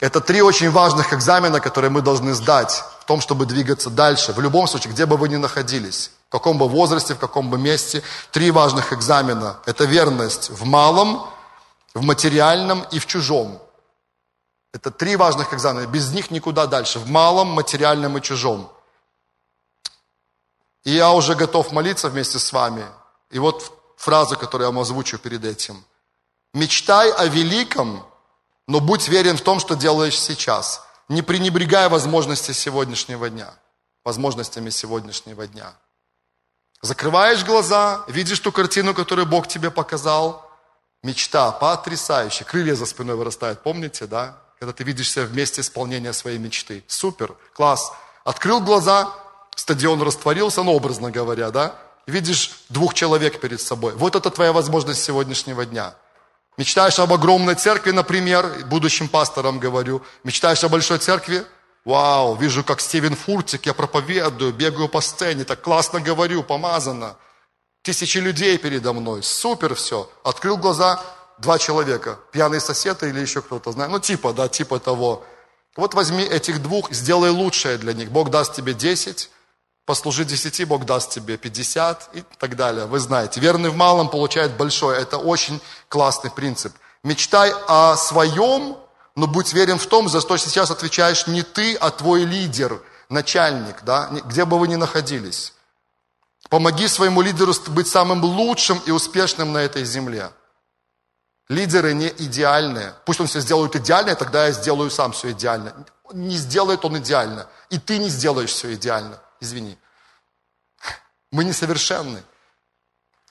[0.00, 4.34] Это три очень важных экзамена, которые мы должны сдать в том, чтобы двигаться дальше.
[4.34, 7.56] В любом случае, где бы вы ни находились, в каком бы возрасте, в каком бы
[7.56, 9.60] месте, три важных экзамена.
[9.64, 11.26] Это верность в малом,
[11.94, 13.62] в материальном и в чужом.
[14.74, 15.86] Это три важных экзамена.
[15.86, 16.98] Без них никуда дальше.
[16.98, 18.70] В малом, материальном и чужом.
[20.82, 22.84] И я уже готов молиться вместе с вами.
[23.30, 23.72] И вот
[24.04, 25.84] фраза, которую я вам озвучу перед этим.
[26.52, 28.06] Мечтай о великом,
[28.68, 30.82] но будь верен в том, что делаешь сейчас.
[31.08, 33.52] Не пренебрегая возможности сегодняшнего дня.
[34.04, 35.74] Возможностями сегодняшнего дня.
[36.80, 40.42] Закрываешь глаза, видишь ту картину, которую Бог тебе показал–
[41.04, 42.46] Мечта потрясающая.
[42.46, 44.38] Крылья за спиной вырастают, помните, да?
[44.58, 46.82] Когда ты видишься вместе исполнения своей мечты.
[46.86, 47.92] Супер, класс.
[48.24, 49.12] Открыл глаза,
[49.54, 51.74] стадион растворился, ну, образно говоря, да?
[52.06, 53.94] Видишь двух человек перед собой.
[53.94, 55.94] Вот это твоя возможность сегодняшнего дня.
[56.56, 60.02] Мечтаешь об огромной церкви, например, будущим пасторам говорю.
[60.22, 61.44] Мечтаешь о большой церкви?
[61.84, 67.16] Вау, вижу, как Стивен Фуртик, я проповедую, бегаю по сцене, так классно говорю, помазано.
[67.82, 69.22] Тысячи людей передо мной.
[69.22, 70.10] Супер все.
[70.22, 71.02] Открыл глаза,
[71.38, 72.18] два человека.
[72.32, 73.90] Пьяный сосед или еще кто-то, знает.
[73.90, 75.24] Ну, типа, да, типа того.
[75.76, 78.10] Вот возьми этих двух, сделай лучшее для них.
[78.10, 79.28] Бог даст тебе 10,
[79.86, 82.86] послужи 10, Бог даст тебе 50 и так далее.
[82.86, 85.00] Вы знаете, верный в малом получает большое.
[85.00, 86.72] Это очень классный принцип.
[87.02, 88.76] Мечтай о своем,
[89.14, 93.82] но будь верен в том, за что сейчас отвечаешь не ты, а твой лидер, начальник,
[93.82, 95.52] да, где бы вы ни находились.
[96.48, 100.30] Помоги своему лидеру быть самым лучшим и успешным на этой земле.
[101.48, 102.94] Лидеры не идеальные.
[103.04, 105.74] Пусть он все сделает идеально, тогда я сделаю сам все идеально.
[106.12, 107.46] Не сделает он идеально.
[107.70, 109.20] И ты не сделаешь все идеально.
[109.44, 109.76] Извини.
[111.30, 112.22] Мы несовершенны.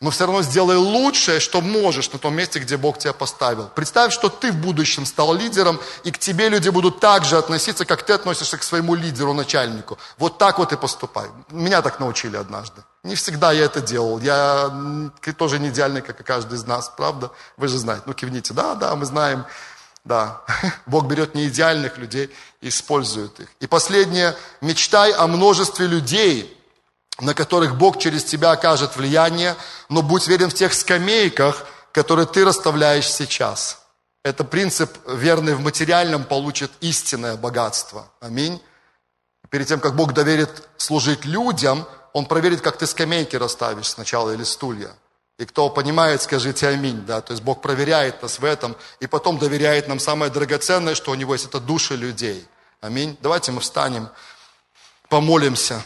[0.04, 3.70] но все равно сделай лучшее, что можешь на том месте, где Бог тебя поставил.
[3.74, 7.86] Представь, что ты в будущем стал лидером, и к тебе люди будут так же относиться,
[7.86, 9.98] как ты относишься к своему лидеру, начальнику.
[10.18, 11.30] Вот так вот и поступай.
[11.50, 12.84] Меня так научили однажды.
[13.04, 14.20] Не всегда я это делал.
[14.20, 14.70] Я
[15.38, 17.32] тоже не идеальный, как и каждый из нас, правда?
[17.56, 18.04] Вы же знаете.
[18.06, 18.54] Ну, кивните.
[18.54, 19.46] Да, да, мы знаем.
[20.06, 20.42] Да,
[20.86, 22.30] Бог берет неидеальных людей
[22.62, 23.50] и использует их.
[23.60, 26.58] И последнее, мечтай о множестве людей,
[27.20, 29.56] на которых Бог через тебя окажет влияние,
[29.90, 33.80] но будь верен в тех скамейках, которые ты расставляешь сейчас.
[34.24, 38.08] Это принцип, верный в материальном, получит истинное богатство.
[38.20, 38.62] Аминь.
[39.50, 44.44] Перед тем, как Бог доверит служить людям, Он проверит, как ты скамейки расставишь сначала или
[44.44, 44.92] стулья.
[45.44, 47.06] И кто понимает, скажите аминь.
[47.06, 47.20] Да?
[47.20, 51.16] То есть Бог проверяет нас в этом, и потом доверяет нам самое драгоценное, что у
[51.16, 52.48] Него есть, это души людей.
[52.80, 53.18] Аминь.
[53.22, 54.08] Давайте мы встанем,
[55.10, 55.84] помолимся.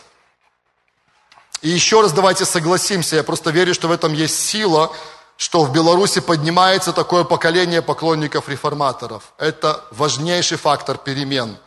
[1.63, 4.95] И еще раз давайте согласимся, я просто верю, что в этом есть сила,
[5.37, 9.33] что в Беларуси поднимается такое поколение поклонников-реформаторов.
[9.39, 11.57] Это важнейший фактор перемен.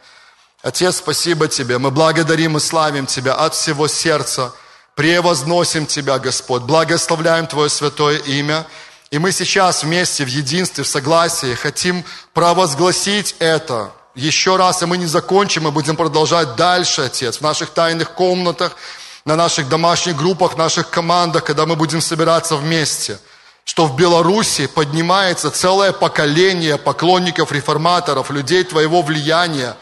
[0.62, 1.78] Отец, спасибо Тебе.
[1.78, 4.52] Мы благодарим и славим Тебя от всего сердца.
[5.00, 6.60] Превозносим Тебя, Господь.
[6.64, 8.66] Благословляем Твое святое имя.
[9.10, 13.92] И мы сейчас вместе в единстве, в согласии хотим провозгласить это.
[14.14, 18.76] Еще раз, и мы не закончим, мы будем продолжать дальше, Отец, в наших тайных комнатах,
[19.24, 23.18] на наших домашних группах, наших командах, когда мы будем собираться вместе,
[23.64, 29.76] что в Беларуси поднимается целое поколение поклонников, реформаторов, людей твоего влияния.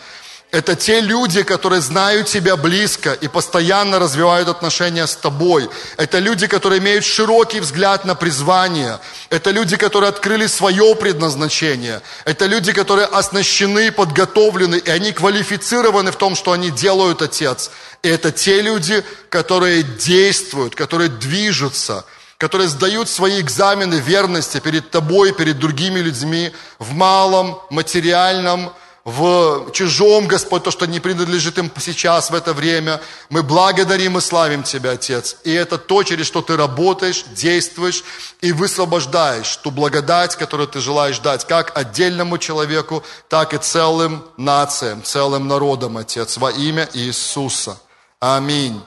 [0.50, 5.68] Это те люди, которые знают тебя близко и постоянно развивают отношения с тобой.
[5.98, 8.98] Это люди, которые имеют широкий взгляд на призвание.
[9.28, 12.00] Это люди, которые открыли свое предназначение.
[12.24, 17.70] Это люди, которые оснащены, подготовлены, и они квалифицированы в том, что они делают, Отец.
[18.02, 22.06] И это те люди, которые действуют, которые движутся,
[22.38, 28.72] которые сдают свои экзамены верности перед тобой, перед другими людьми в малом, материальном,
[29.08, 33.00] в чужом, Господь, то, что не принадлежит им сейчас, в это время.
[33.30, 35.36] Мы благодарим и славим Тебя, Отец.
[35.44, 38.04] И это то, через что Ты работаешь, действуешь
[38.42, 45.02] и высвобождаешь ту благодать, которую Ты желаешь дать как отдельному человеку, так и целым нациям,
[45.02, 47.80] целым народам, Отец, во имя Иисуса.
[48.20, 48.78] Аминь.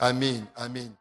[0.00, 0.46] Аминь.
[0.56, 0.99] Аминь.